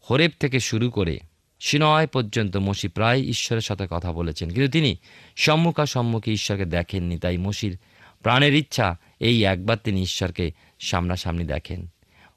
হরেব 0.10 0.32
থেকে 0.40 0.60
শুরু 0.60 0.90
করে 0.90 1.20
সিনয় 1.60 2.08
পর্যন্ত 2.08 2.58
মসি 2.58 2.88
প্রায় 2.88 3.22
ঈশ্বরের 3.22 3.62
সাথে 3.62 3.88
কথা 3.90 4.12
বলেছেন। 4.12 4.50
কিন্তু 4.50 4.72
তিনি 4.72 4.96
সম্মুখাসম্মুখে 5.36 6.32
ঈশ্বরকে 6.32 6.66
দেখেননি, 6.66 7.20
তাই 7.20 7.38
মসির 7.38 7.78
প্রাণের 8.22 8.54
ইচ্ছা 8.54 8.98
এই 9.20 9.44
একবার 9.44 9.78
তিনি 9.84 10.02
ঈশ্বরকে 10.02 10.52
সামনাসামনি 10.82 11.44
দেখেন। 11.44 11.88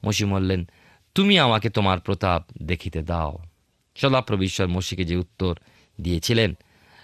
মসি 0.05 0.25
বললেন, 0.25 0.69
তুমি 1.15 1.39
আমাকে 1.39 1.69
তোমার 1.69 1.99
প্রতাপ 1.99 2.43
দেখিতে 2.63 3.01
দাও। 3.01 3.37
সদাপ্রভু 3.95 4.43
ঈশ্বর 4.43 4.67
মসিকে 4.67 5.03
যে 5.03 5.15
উত্তর 5.15 5.55
দিয়েছিলেন, 6.01 6.53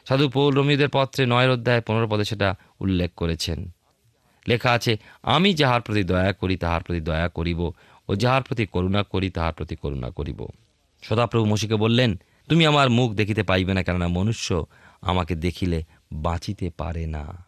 সাধু 0.08 0.30
পৌল 0.30 0.56
রমিদের 0.56 0.90
পত্রে 0.90 1.26
নয়ের 1.26 1.50
অধ্যায় 1.50 1.82
পনেরো 1.82 2.08
পদে 2.08 2.26
সেটা 2.26 2.56
উল্লেখ 2.80 3.12
করেছেন। 3.14 3.72
লেখা 4.48 4.72
আছে, 4.72 4.98
আমি 5.24 5.54
যাহার 5.54 5.82
প্রতি 5.82 6.04
দয়া 6.04 6.34
করি, 6.34 6.58
তাহার 6.58 6.84
প্রতি 6.84 7.02
দয়া 7.02 7.28
করিব, 7.28 7.72
ও 8.10 8.16
যাহার 8.16 8.44
প্রতি 8.44 8.66
করুণা 8.66 9.04
করি, 9.04 9.30
তাহার 9.30 9.54
প্রতি 9.54 9.76
করুণা 9.76 10.10
করিব। 10.10 10.48
সদাপ্রভু 11.02 11.46
মসিকে 11.46 11.76
বললেন, 11.76 12.20
তুমি 12.50 12.66
আমার 12.66 12.90
মুখ 12.90 13.12
দেখিতে 13.12 13.44
পাইবে 13.44 13.74
না, 13.74 13.84
কেননা 13.84 14.08
মনুষ্য 14.08 14.66
আমাকে 15.02 15.36
দেখিলে 15.36 15.84
বাঁচিতে 16.12 16.72
পারে 16.78 17.08
না। 17.08 17.46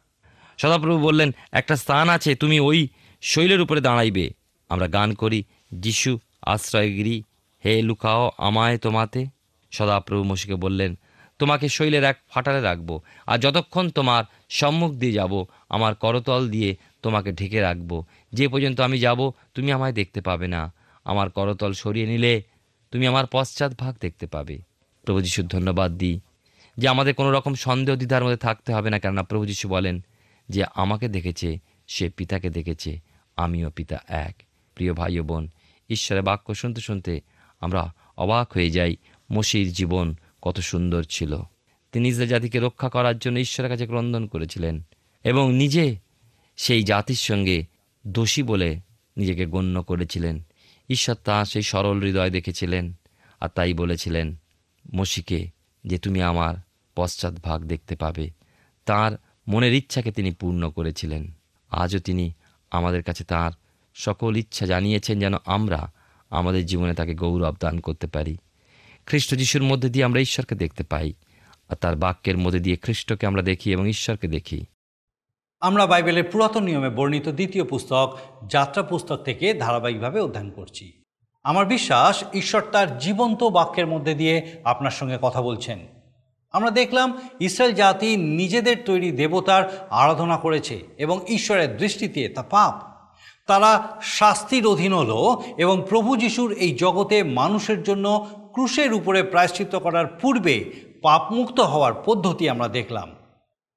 সদাপ্রভু 0.57 0.99
বললেন, 0.99 1.31
একটা 1.51 1.75
স্থান 1.75 2.09
আছে, 2.09 2.35
তুমি 2.35 2.59
ওই 2.59 2.87
শৈলের 3.23 3.61
উপরে 3.61 3.81
দাঁড়াইবে। 3.81 4.25
আমরা 4.69 4.87
গান 4.87 5.13
করি, 5.13 5.43
যিশু, 5.71 6.19
আশ্রয়গিরি, 6.41 7.23
হে 7.65 7.81
লুকাও 7.81 8.31
আমায় 8.37 8.77
তোমাতে। 8.77 9.25
সদাপ্রভু 9.71 10.23
মসিকে 10.23 10.55
বললেন, 10.55 10.95
তোমাকে 11.39 11.69
শৈলের 11.69 12.03
এক 12.03 12.17
ফাটালে 12.31 12.61
রাখব, 12.61 12.99
আর 13.27 13.37
যতক্ষণ 13.37 13.89
তোমার 13.89 14.23
সম্মুখ 14.49 14.91
দিয়ে 14.93 15.11
যাব, 15.11 15.45
আমার 15.69 15.95
করতল 15.95 16.49
দিয়ে 16.49 16.75
তোমাকে 17.01 17.31
ঢেকে 17.31 17.59
রাখব। 17.61 18.03
যে 18.33 18.47
পর্যন্ত 18.47 18.81
আমি 18.81 18.97
যাব, 18.99 19.31
তুমি 19.53 19.71
আমায় 19.71 19.93
দেখতে 19.93 20.21
পাবে 20.21 20.47
না। 20.47 20.73
আমার 21.05 21.29
করতল 21.29 21.73
সরিয়ে 21.73 22.07
নিলে 22.07 22.43
তুমি 22.91 23.07
আমার 23.07 23.25
পশ্চাৎ 23.31 23.71
ভাগ 23.79 23.93
দেখতে 24.01 24.25
পাবে। 24.27 24.57
প্রভু 25.03 25.21
যিশুর 25.21 25.47
ধন্যবাদ 25.47 25.91
দিই, 25.91 26.19
যে 26.77 26.87
আমাদের 26.87 27.13
কোনো 27.13 27.31
রকম 27.31 27.53
সন্দেহ 27.55 27.95
দ্বিধার 27.95 28.23
মধ্যে 28.23 28.37
থাকতে 28.37 28.73
হবে 28.73 28.89
না, 28.89 28.99
কেননা 28.99 29.23
প্রভু 29.23 29.45
যিশু 29.45 29.65
বলেন 29.69 29.95
যে, 30.49 30.61
আমাকে 30.75 31.07
দেখেছে, 31.07 31.49
সে 31.87 32.09
পিতাকে 32.09 32.49
দেখেছে 32.49 33.12
আমিও 33.37 33.69
পিতা 33.69 34.03
এক। 34.07 34.35
প্রিয় 34.75 34.93
ভাই 34.93 35.19
ও 35.19 35.23
বোন, 35.23 35.49
ঈশ্বরের 35.89 36.23
বাক্য 36.23 36.55
শুনতে 36.55 36.81
শুনতে 36.81 37.21
আমরা 37.61 37.93
অবাক 38.17 38.53
হয়ে 38.53 38.69
যাই। 38.69 38.95
মসির 39.31 39.73
জীবন 39.73 40.15
কত 40.41 40.59
সুন্দর 40.59 41.03
ছিল। 41.03 41.41
তিনি 41.91 42.09
ইসরায়েল 42.09 42.29
জাতিকে 42.29 42.59
রক্ষা 42.59 42.89
করার 42.89 43.17
জন্য 43.17 43.39
ঈশ্বরের 43.39 43.71
কাছে 43.71 43.85
ক্রন্দন 43.85 44.27
করেছিলেন 44.27 44.81
এবং 45.23 45.53
নিজে 45.53 45.95
সেই 46.57 46.83
জাতির 46.83 47.15
সঙ্গে 47.15 47.65
দোষী 48.07 48.43
বলে 48.43 48.79
নিজেকে 49.17 49.45
গণ্য 49.45 49.83
করেছিলেন। 49.83 50.43
ঈশ্বর 50.89 51.15
তাঁর 51.15 51.45
সেই 51.45 51.61
সরল 51.61 52.01
হৃদয় 52.01 52.29
দেখেছিলেন 52.29 52.93
আর 53.39 53.49
তাই 53.49 53.73
বলেছিলেন, 53.73 54.35
মসিকে, 54.95 55.47
যে 55.85 55.97
তুমি 55.97 56.21
আমার 56.21 56.55
পশ্চাৎ 56.95 57.33
ভাগ 57.43 57.63
দেখতে 57.63 57.95
পাবে, 57.95 58.29
তার 58.85 59.11
মনের 59.47 59.73
ইচ্ছাকে 59.73 60.11
তিনি 60.11 60.31
পূর্ণ 60.31 60.69
করেছিলেন। 60.69 61.31
আজও 61.69 61.99
তিনি 61.99 62.33
আমাদের 62.73 63.03
কাছে 63.03 63.23
তার 63.23 63.51
সকল 63.93 64.37
ইচ্ছা 64.37 64.65
জানিয়েছেন 64.65 65.19
যেন 65.19 65.33
আমরা 65.45 65.91
আমাদের 66.29 66.65
জীবনে 66.65 66.93
তাকে 66.93 67.13
গৌরব 67.13 67.55
দান 67.59 67.79
করতে 67.79 68.07
পারি। 68.07 68.37
খ্রিস্ট 69.05 69.35
যিশুর 69.35 69.63
মধ্যে 69.63 69.89
দিয়ে 69.89 70.05
আমরা 70.05 70.19
ঈশ্বরকে 70.19 70.55
দেখতে 70.55 70.83
পাই 70.83 71.13
আর 71.69 71.75
তার 71.75 71.95
বাক্যের 71.95 72.37
মধ্যে 72.37 72.59
দিয়ে 72.59 72.75
খ্রিস্টকে 72.75 73.27
আমরা 73.27 73.41
দেখি 73.41 73.71
এবং 73.71 73.87
ঈশ্বরকে 73.87 74.27
দেখি। 74.27 74.65
আমরা 75.59 75.85
বাইবেলের 75.85 76.23
পুরাতন 76.23 76.63
নিয়মে 76.63 76.89
বর্ণিত 76.89 77.29
দ্বিতীয় 77.29 77.63
পুস্তক, 77.63 78.17
যাত্রা 78.49 78.83
পুস্তক 78.83 79.17
থেকে 79.17 79.53
ধারাবাহিকভাবে 79.53 80.21
অধ্যয়ন 80.21 80.49
করছি। 80.49 81.03
আমার 81.43 81.65
বিশ্বাস 81.65 82.23
ঈশ্বর 82.33 82.61
তার 82.71 82.97
জীবন্ত 82.97 83.43
বাক্যের 83.43 83.87
মধ্যে 83.87 84.13
দিয়ে 84.13 84.61
আপনার 84.63 84.91
সঙ্গে 84.91 85.17
কথা 85.21 85.41
বলছেন। 85.41 85.79
আমরা 86.53 86.71
দেখলাম 86.71 87.21
ইসরায়েল 87.39 87.75
জাতি 87.75 88.17
নিজেদের 88.17 88.77
তৈরি 88.85 89.11
দেবতার 89.11 89.87
আরাধনা 89.89 90.37
করেছে 90.37 90.79
এবং 90.97 91.19
ঈশ্বরের 91.27 91.77
দৃষ্টিতে 91.77 92.29
তা 92.29 92.43
পাপ। 92.43 92.93
তারা 93.47 93.97
শাস্তির 94.01 94.67
অধীন 94.67 94.93
হল 94.93 95.43
এবং 95.57 95.85
প্রভু 95.89 96.17
যিশুর 96.17 96.51
এই 96.51 96.71
জগতে 96.71 97.23
মানুষের 97.23 97.83
জন্য 97.83 98.27
ক্রুশের 98.53 98.93
উপরে 98.93 99.23
প্রায়শ্চিত্ত 99.23 99.75
করার 99.75 100.05
পূর্বে 100.07 100.71
পাপমুক্ত 101.01 101.59
হওয়ার 101.59 101.93
পদ্ধতি 102.05 102.49
আমরা 102.49 102.67
দেখলাম। 102.67 103.09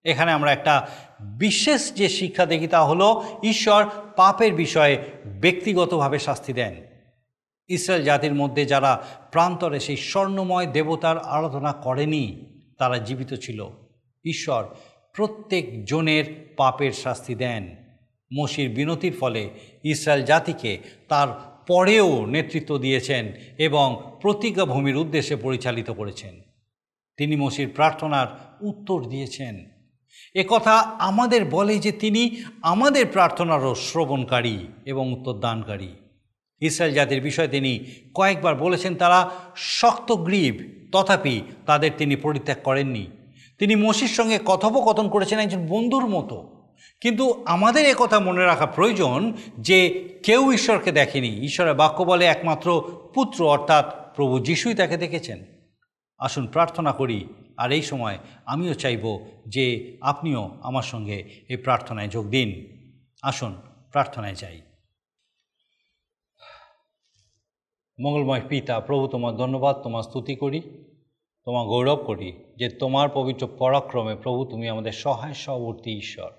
এখানে 0.05 0.33
আমরা 0.33 0.53
একটা 0.53 0.89
বিশেষ 1.21 1.95
যে 1.95 2.09
শিক্ষা 2.09 2.47
দেখি 2.47 2.67
তা 2.67 2.85
হলো 2.85 3.25
ঈশ্বর 3.43 3.87
পাপের 4.17 4.55
বিষয়ে 4.55 4.99
ব্যক্তিগতভাবে 5.27 6.19
শাস্তি 6.19 6.53
দেন। 6.53 6.75
ইসরায়েল 7.69 8.05
জাতির 8.05 8.35
মধ্যে 8.35 8.65
যারা 8.65 9.05
প্রান্তরে 9.33 9.81
সেই 9.81 9.97
স্বর্ণময় 9.97 10.67
দেবতার 10.67 11.19
আরাধনা 11.19 11.73
করেনি 11.73 12.56
তারা 12.79 12.99
জীবিত 12.99 13.35
ছিল। 13.35 13.69
ঈশ্বর 14.25 14.65
প্রত্যেক 15.15 15.85
জনের 15.85 16.55
পাপের 16.57 16.93
শাস্তি 16.93 17.35
দেন। 17.35 17.77
মসির 18.35 18.71
বিনতির 18.71 19.12
ফলে 19.12 19.51
ইসরায়েল 19.85 20.25
জাতিকে 20.25 20.79
তার 21.09 21.29
পরেও 21.67 22.27
নেতৃত্ব 22.27 22.79
দিয়েছেন 22.79 23.33
এবং 23.59 24.19
প্রতিজ্ঞাভূমির 24.21 24.97
উদ্দেশ্যে 24.97 25.37
পরিচালিত 25.37 25.91
করেছেন। 25.91 26.41
তিনি 27.17 27.37
মসির 27.37 27.69
প্রার্থনার 27.75 28.27
উত্তর 28.61 29.05
দিয়েছেন। 29.05 29.65
এ 30.35 30.45
কথা 30.49 30.73
আমাদের 30.81 31.45
বলে 31.45 31.79
যে 31.79 31.93
তিনি 31.93 32.45
আমাদের 32.62 33.07
প্রার্থনারও 33.07 33.75
শ্রবণকারী 33.75 34.59
এবং 34.85 35.12
উত্তরদানকারী। 35.12 35.89
ইসরায়েল 36.61 36.95
জাতির 36.95 37.23
বিষয়ে 37.23 37.49
তিনি 37.49 37.85
কয়েকবার 38.15 38.55
বলেছেন, 38.55 38.95
তারা 38.95 39.31
শক্ত 39.57 40.12
গ্রীব 40.12 40.76
তথাপি 40.92 41.42
তাদের 41.66 41.90
তিনি 41.99 42.16
পরিত্যাগ 42.16 42.57
করেননি। 42.64 43.07
তিনি 43.59 43.77
মসির 43.77 44.09
সঙ্গে 44.09 44.38
কথোপকথন 44.44 45.09
করেছেন 45.09 45.38
একজন 45.38 45.66
বন্ধুর 45.66 46.07
মতো। 46.07 46.53
কিন্তু 47.01 47.42
আমাদের 47.46 47.96
কথা 47.96 48.20
মনে 48.20 48.44
রাখা 48.44 48.66
প্রয়োজন 48.66 49.33
যে 49.59 50.09
কেউ 50.25 50.53
ঈশ্বরকে 50.53 50.92
দেখেনি। 50.92 51.29
ঈশ্বরের 51.29 51.75
বাক্য 51.75 52.03
বলে 52.03 52.25
একমাত্র 52.25 52.83
পুত্র, 53.14 53.51
অর্থাৎ 53.51 54.16
প্রভু 54.16 54.40
যিশুই 54.40 54.75
তাকে 54.75 54.96
দেখেছেন। 54.96 55.44
আসুন 56.18 56.46
প্রার্থনা 56.46 56.92
করি, 56.92 57.25
আর 57.57 57.72
এই 57.72 57.83
সময় 57.83 58.18
আমিও 58.46 58.75
চাইব 58.75 59.27
যে 59.49 59.96
আপনিও 60.01 60.51
আমার 60.62 60.83
সঙ্গে 60.83 61.25
এই 61.49 61.57
প্রার্থনায় 61.57 62.09
যোগ 62.09 62.27
দিন। 62.27 62.77
আসুন 63.22 63.55
প্রার্থনায় 63.92 64.35
যাই। 64.35 64.61
মঙ্গলময় 68.01 68.41
পিতা, 68.49 68.81
প্রভু 68.81 69.07
তোমার 69.07 69.37
ধন্যবাদ, 69.37 69.77
তোমার 69.77 70.03
স্তুতি 70.03 70.35
করি, 70.35 70.61
তোমার 71.45 71.67
গৌরব 71.67 71.97
করি 71.97 72.33
যে 72.57 72.69
তোমার 72.69 73.09
পবিত্র 73.15 73.49
পরাক্রমে 73.59 74.15
প্রভু 74.15 74.45
তুমি 74.45 74.69
আমাদের 74.69 74.93
সহায় 74.93 75.35
সহবর্তী 75.35 75.97
ঈশ্বর। 75.97 76.31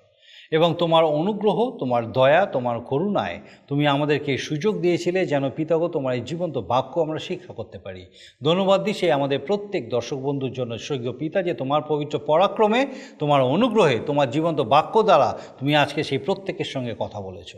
এবং 0.52 0.76
তোমার 0.80 1.06
অনুগ্রহ, 1.06 1.78
তোমার 1.78 2.12
দয়া, 2.12 2.46
তোমার 2.46 2.80
করুণায় 2.80 3.40
তুমি 3.68 3.88
আমাদেরকে 3.88 4.38
সুযোগ 4.38 4.82
দিয়েছিলে 4.82 5.26
যেন 5.26 5.50
পিতাগ 5.50 5.88
তোমার 5.88 6.16
এই 6.16 6.22
জীবন্ত 6.22 6.58
বাক্য 6.58 7.00
আমরা 7.00 7.20
শিক্ষা 7.20 7.54
করতে 7.54 7.80
পারি। 7.80 8.06
ধন্যবাদ 8.44 8.84
দিই 8.84 8.94
সে 8.94 9.12
আমাদের 9.12 9.40
প্রত্যেক 9.40 9.90
দর্শক 9.90 10.18
বন্ধুর 10.18 10.52
জন্য 10.52 10.78
স্বর্গীয় 10.78 11.12
পিতা 11.12 11.44
যে 11.44 11.54
তোমার 11.54 11.82
পবিত্র 11.88 12.20
পরাক্রমে, 12.20 12.88
তোমার 13.20 13.42
অনুগ্রহে, 13.42 14.00
তোমার 14.00 14.30
জীবন্ত 14.30 14.60
বাক্য 14.60 15.04
দ্বারা 15.04 15.40
তুমি 15.60 15.76
আজকে 15.76 16.04
সেই 16.04 16.18
প্রত্যেকের 16.18 16.66
সঙ্গে 16.66 16.96
কথা 17.00 17.22
বলেছ। 17.22 17.56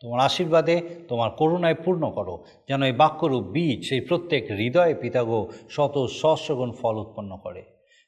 তোমার 0.00 0.20
আশীর্বাদে 0.20 0.80
তোমার 1.08 1.30
করুণায় 1.30 1.74
পূর্ণ 1.74 2.10
করো। 2.10 2.44
যেন 2.68 2.82
এই 2.82 2.92
বাক্যরূপ 2.92 3.44
বীজ 3.44 3.88
সেই 3.88 4.00
প্রত্যেক 4.00 4.50
হৃদয়ে 4.50 4.94
পিতাগো 4.94 5.48
শত 5.70 6.06
সহস্রগুণ 6.06 6.72
ফল 6.72 6.96
উৎপন্ন 6.96 7.36
করে। 7.36 7.62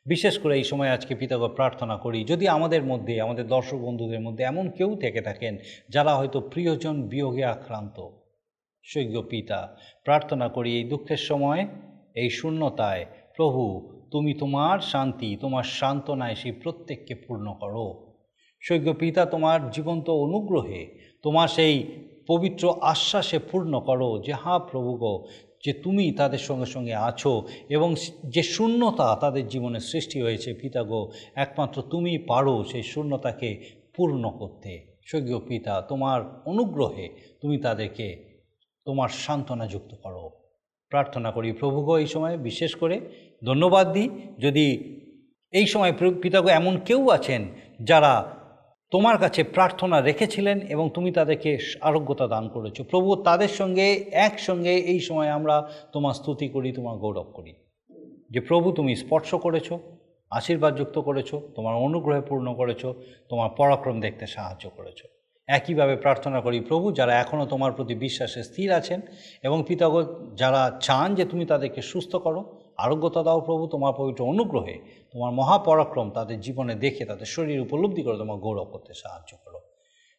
বিশেষ 0.06 0.38
করে 0.38 0.56
এই 0.56 0.64
সময় 0.64 0.90
আজকে 0.90 1.14
পিতাগ 1.14 1.48
প্রার্থনা 1.48 1.96
করি, 1.96 2.24
যদি 2.24 2.48
আমাদের 2.48 2.82
মধ্যে, 2.82 3.20
আমাদের 3.20 3.46
দর্শক 3.46 3.76
বন্ধুদের 3.76 4.20
মধ্যে 4.20 4.44
এমন 4.44 4.70
কেউ 4.70 4.96
থেকে 4.96 5.20
থাকেন, 5.22 5.58
যারা 5.88 6.16
হয়তো 6.16 6.40
প্রিয়জন 6.40 7.02
বিয়োগে 7.02 7.44
আক্রান্ত 7.44 8.08
সৈক্য 8.82 9.22
পিতা, 9.22 9.76
প্রার্থনা 10.04 10.48
করি 10.48 10.76
এই 10.76 10.84
দুঃখের 10.84 11.16
সময়, 11.16 11.66
এই 12.14 12.30
শূন্যতায়, 12.30 13.06
প্রভু, 13.36 13.90
তুমি 14.10 14.34
তোমার 14.34 14.78
শান্তি, 14.78 15.36
তোমার 15.36 15.62
সান্ত্বনায় 15.62 16.34
সেই 16.34 16.52
প্রত্যেককে 16.52 17.14
পূর্ণ 17.14 17.54
করো। 17.60 18.09
সৈক্য 18.62 18.94
পিতা 18.94 19.26
তোমার 19.26 19.70
জীবন্ত 19.70 20.10
অনুগ্রহে, 20.10 20.96
তোমার 21.22 21.48
সেই 21.48 21.74
পবিত্র 22.26 22.74
আশ্বাসে 22.80 23.38
পূর্ণ 23.38 23.80
করো 23.80 24.22
যে, 24.26 24.32
হা 24.32 24.58
প্রভু 24.58 24.92
গো, 24.96 25.26
যে 25.64 25.72
তুমি 25.72 26.12
তাদের 26.12 26.38
সঙ্গে 26.38 26.66
সঙ্গে 26.66 26.94
আছো 26.94 27.46
এবং 27.68 27.94
যে 28.24 28.42
শূন্যতা 28.42 29.16
তাদের 29.20 29.48
জীবনে 29.48 29.80
সৃষ্টি 29.80 30.20
হয়েছে, 30.22 30.54
পিতা 30.54 30.82
গো, 30.82 31.10
একমাত্র 31.34 31.82
তুমি 31.82 32.18
পারো 32.18 32.64
সেই 32.64 32.82
শূন্যতাকে 32.82 33.64
পূর্ণ 33.96 34.30
করতে। 34.30 34.72
স্বর্গীয় 35.06 35.40
পিতা 35.48 35.82
তোমার 35.82 36.42
অনুগ্রহে 36.46 37.06
তুমি 37.40 37.58
তাদেরকে, 37.58 38.08
তোমার 38.84 39.08
সান্ত্বনা 39.08 39.66
যুক্ত 39.66 39.94
করো। 39.94 40.30
প্রার্থনা 40.90 41.30
করি 41.30 41.52
প্রভুগো 41.52 41.98
এই 41.98 42.06
সময় 42.06 42.36
বিশেষ 42.38 42.74
করে 42.74 43.00
ধন্যবাদ 43.44 43.92
দিই। 43.92 44.08
যদি 44.38 44.66
এই 45.52 45.66
সময় 45.66 45.92
পিতাগ 46.22 46.48
এমন 46.48 46.76
কেউ 46.78 47.08
আছেন 47.10 47.42
যারা 47.82 48.39
তোমার 48.90 49.18
কাছে 49.18 49.42
প্রার্থনা 49.42 50.00
রেখেছিলেন 50.00 50.60
এবং 50.60 50.90
তুমি 50.94 51.12
তাদেরকে 51.12 51.58
আরোগ্যতা 51.80 52.26
দান 52.26 52.48
করেছ। 52.48 52.82
প্রভু, 52.82 53.16
তাদের 53.16 53.48
সঙ্গে, 53.48 54.10
একসঙ্গে 54.12 54.74
এই 54.74 55.00
সময় 55.00 55.28
আমরা 55.28 55.70
তোমার 55.92 56.14
স্তুতি 56.14 56.48
করি, 56.48 56.72
তোমার 56.72 56.96
গৌরব 56.96 57.22
করি। 57.22 57.54
যে 58.30 58.40
প্রভু, 58.40 58.72
তুমি 58.72 58.96
স্পর্শ 58.96 59.34
করেছ, 59.34 59.72
আশীর্বাদ 60.30 60.76
যুক্ত 60.76 60.98
করেছ, 60.98 61.34
তোমার 61.34 61.74
অনুগ্রহে 61.74 62.20
পূর্ণ 62.20 62.54
করেছ, 62.54 62.86
তোমার 63.28 63.50
পরাক্রম 63.50 64.00
দেখতে 64.00 64.26
সাহায্য 64.26 64.70
করেছ। 64.76 65.02
একইভাবে 65.46 65.96
প্রার্থনা 65.96 66.40
করি, 66.40 66.60
প্রভু, 66.60 66.92
যারা 66.92 67.14
এখনও 67.14 67.46
তোমার 67.46 67.72
প্রতি 67.72 67.94
বিশ্বাসে 67.94 68.42
স্থির 68.42 68.72
আছেন 68.72 69.00
এবং 69.42 69.64
পিতাগ 69.68 69.92
যারা 70.34 70.78
চান 70.80 71.14
যে 71.14 71.24
তুমি 71.24 71.44
তাদেরকে 71.44 71.82
সুস্থ 71.82 72.16
করো 72.16 72.59
আরোগ্যতা 72.84 73.22
দাও 73.22 73.40
প্রভু 73.40 73.64
তোমার 73.66 73.92
পবিত্র 73.96 74.22
অনুগ্রহে, 74.24 74.76
তোমার 75.12 75.30
মহাপরাক্রম 75.32 76.08
তাদের 76.10 76.38
জীবনে 76.40 76.74
দেখে, 76.74 77.02
তাদের 77.04 77.26
শরীর 77.26 77.58
উপলব্ধি 77.60 78.02
করে, 78.02 78.16
তোমার 78.18 78.38
গৌরব 78.38 78.68
করতে 78.72 78.92
সাহায্য 78.94 79.32
করো। 79.44 79.60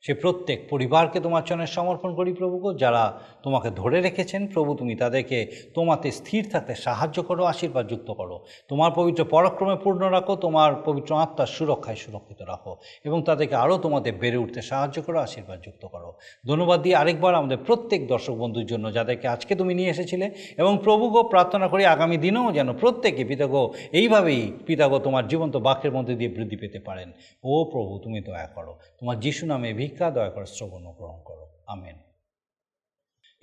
সে 0.01 0.13
প্রত্যেক 0.13 0.59
পরিবারকে 0.69 1.19
তোমার 1.19 1.43
চরণে 1.43 1.67
সমর্পণ 1.67 2.15
করি 2.15 2.33
প্রভুকে 2.33 2.77
যারা 2.79 3.03
তোমাকে 3.43 3.69
ধরে 3.71 4.01
রেখেছেন 4.01 4.47
প্রভু, 4.47 4.75
তুমি 4.75 4.95
তাদেরকে 4.95 5.47
তোমাতে 5.73 6.11
স্থির 6.11 6.49
থাকতে 6.51 6.75
সাহায্য 6.75 7.23
করো, 7.23 7.43
আশীর্বাদ 7.43 7.87
যুক্ত 7.89 8.11
করো। 8.11 8.45
তোমার 8.67 8.91
পবিত্র 8.95 9.25
পরাক্রমে 9.25 9.77
পূর্ণ 9.83 10.01
রাখো, 10.09 10.35
তোমার 10.35 10.75
পবিত্র 10.85 11.15
আত্মার 11.15 11.47
সুরক্ষায় 11.47 11.95
সুরক্ষিত 11.95 12.41
রাখো 12.41 12.77
এবং 13.05 13.23
তাদেরকে 13.23 13.55
আরও 13.55 13.77
তোমাদের 13.77 14.13
বেড়ে 14.13 14.37
উঠতে 14.37 14.61
সাহায্য 14.61 15.01
করো, 15.01 15.19
আশীর্বাদ 15.19 15.59
যুক্ত 15.63 15.85
করো। 15.85 16.13
ধন্যবাদ 16.45 16.81
দিয়ে 16.81 16.95
আরেকবার 16.95 17.35
আমাদের 17.35 17.57
প্রত্যেক 17.57 18.07
দর্শক 18.07 18.35
বন্ধুর 18.35 18.65
জন্য 18.65 18.93
যাদেরকে 18.93 19.27
আজকে 19.27 19.55
তুমি 19.55 19.73
নিয়ে 19.73 19.89
এসেছিলে 19.89 20.31
এবং 20.57 20.77
প্রভুগো 20.77 21.23
প্রার্থনা 21.23 21.67
করি 21.67 21.85
আগামী 21.85 22.17
দিনেও 22.17 22.51
যেন 22.51 22.73
প্রত্যেকে 22.73 23.25
পিতাগো 23.25 23.73
এইভাবেই 23.91 24.51
পিতাগো 24.65 24.99
তোমার 24.99 25.27
জীবন্ত 25.27 25.55
বাক্যের 25.57 25.91
মধ্যে 25.91 26.15
দিয়ে 26.15 26.29
বৃদ্ধি 26.29 26.55
পেতে 26.55 26.79
পারেন। 26.79 27.11
ও 27.43 27.53
প্রভু, 27.71 27.99
তুমি 27.99 28.21
দয়া 28.21 28.49
করো। 28.55 28.79
তোমার 28.99 29.19
যিশু 29.19 29.45
নামে 29.45 29.69
ভিক্ষা 29.91 30.11
দয়া 30.11 30.29
করে 30.29 30.45
শ্রবণ 30.45 30.83
গ্রহণ 30.83 31.21
করো। 31.25 31.63
আমেন। 31.67 31.95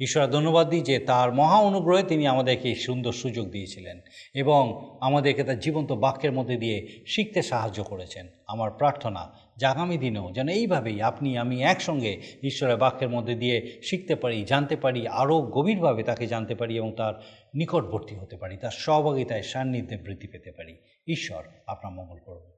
ঈশ্বর, 0.01 0.27
ধন্যবাদ 0.27 0.69
দিই 0.69 0.81
যে 0.81 0.99
তার 0.99 1.33
মহা 1.33 1.57
অনুগ্রহে 1.57 2.03
তিনি 2.03 2.27
আমাদেরকে 2.27 2.75
সুন্দর 2.75 3.13
সুযোগ 3.13 3.51
দিয়েছিলেন 3.51 4.01
এবং 4.35 4.97
আমাদেরকে 5.01 5.45
তার 5.45 5.61
জীবন্ত 5.61 5.93
বাক্যের 5.93 6.33
মধ্যে 6.33 6.57
দিয়ে 6.57 7.05
শিখতে 7.07 7.43
সাহায্য 7.43 7.85
করেছেন। 7.85 8.29
আমার 8.47 8.71
প্রার্থনা 8.71 9.39
যে 9.57 9.67
আগামী 9.67 9.99
দিনেও 9.99 10.33
যেন 10.33 10.49
এইভাবেই 10.49 11.03
আপনি, 11.03 11.39
আমি 11.39 11.63
একসঙ্গে 11.63 12.21
ঈশ্বরের 12.43 12.77
বাক্যের 12.77 13.09
মধ্যে 13.09 13.35
দিয়ে 13.35 13.81
শিখতে 13.83 14.15
পারি, 14.15 14.45
জানতে 14.45 14.77
পারি, 14.77 15.09
আরও 15.09 15.41
গভীরভাবে 15.41 16.03
তাকে 16.03 16.27
জানতে 16.27 16.55
পারি 16.55 16.77
এবং 16.77 16.93
তার 16.97 17.15
নিকটবর্তী 17.55 18.15
হতে 18.15 18.37
পারি, 18.37 18.57
তার 18.57 18.71
সহভাগিতায় 18.71 19.43
সান্নিধ্যে 19.43 19.97
বৃদ্ধি 19.97 20.27
পেতে 20.27 20.53
পারি। 20.53 20.77
ঈশ্বর, 21.07 21.45
আপনার 21.67 21.93
মঙ্গল 21.93 22.19
করুন। 22.25 22.58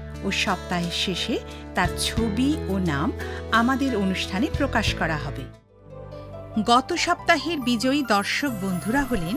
ও 0.25 0.31
সপ্তাহের 0.31 0.95
শেষে 1.05 1.35
তার 1.75 1.89
ছবি 1.99 2.49
ও 2.69 2.73
নাম 2.77 3.11
আমাদের 3.51 3.91
অনুষ্ঠানে 3.95 4.47
প্রকাশ 4.57 4.87
করা 4.95 5.17
হবে। 5.17 5.43
গত 6.65 6.93
সপ্তাহের 6.93 7.59
বিজয়ী 7.59 8.01
দর্শক 8.07 8.51
বন্ধুরা 8.63 9.01
হলেন 9.01 9.35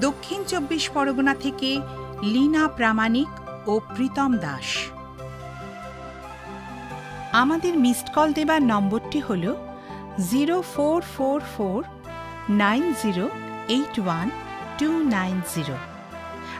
দক্ষিণ 0.00 0.44
চব্বিশ 0.44 0.84
পরগনা 0.90 1.34
থেকে 1.34 1.70
লীনা 2.22 2.68
প্রামাণিক 2.68 3.30
ও 3.68 3.80
প্রীতম 3.94 4.30
দাস। 4.36 4.68
আমাদের 7.32 7.74
মিসড 7.78 8.08
কল 8.14 8.32
দেবার 8.32 8.62
নম্বরটি 8.62 9.20
হল 9.20 9.54
zero 10.30 10.56
four 10.74 11.00
four 11.16 11.40
four 11.56 11.80
nine 12.48 12.94
zero 13.02 13.24
eight 13.68 13.94
one 14.00 14.30
two 14.78 14.88
nine 15.08 15.40
zero. 15.54 15.76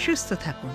সুস্থ 0.00 0.28
থাকুন। 0.44 0.74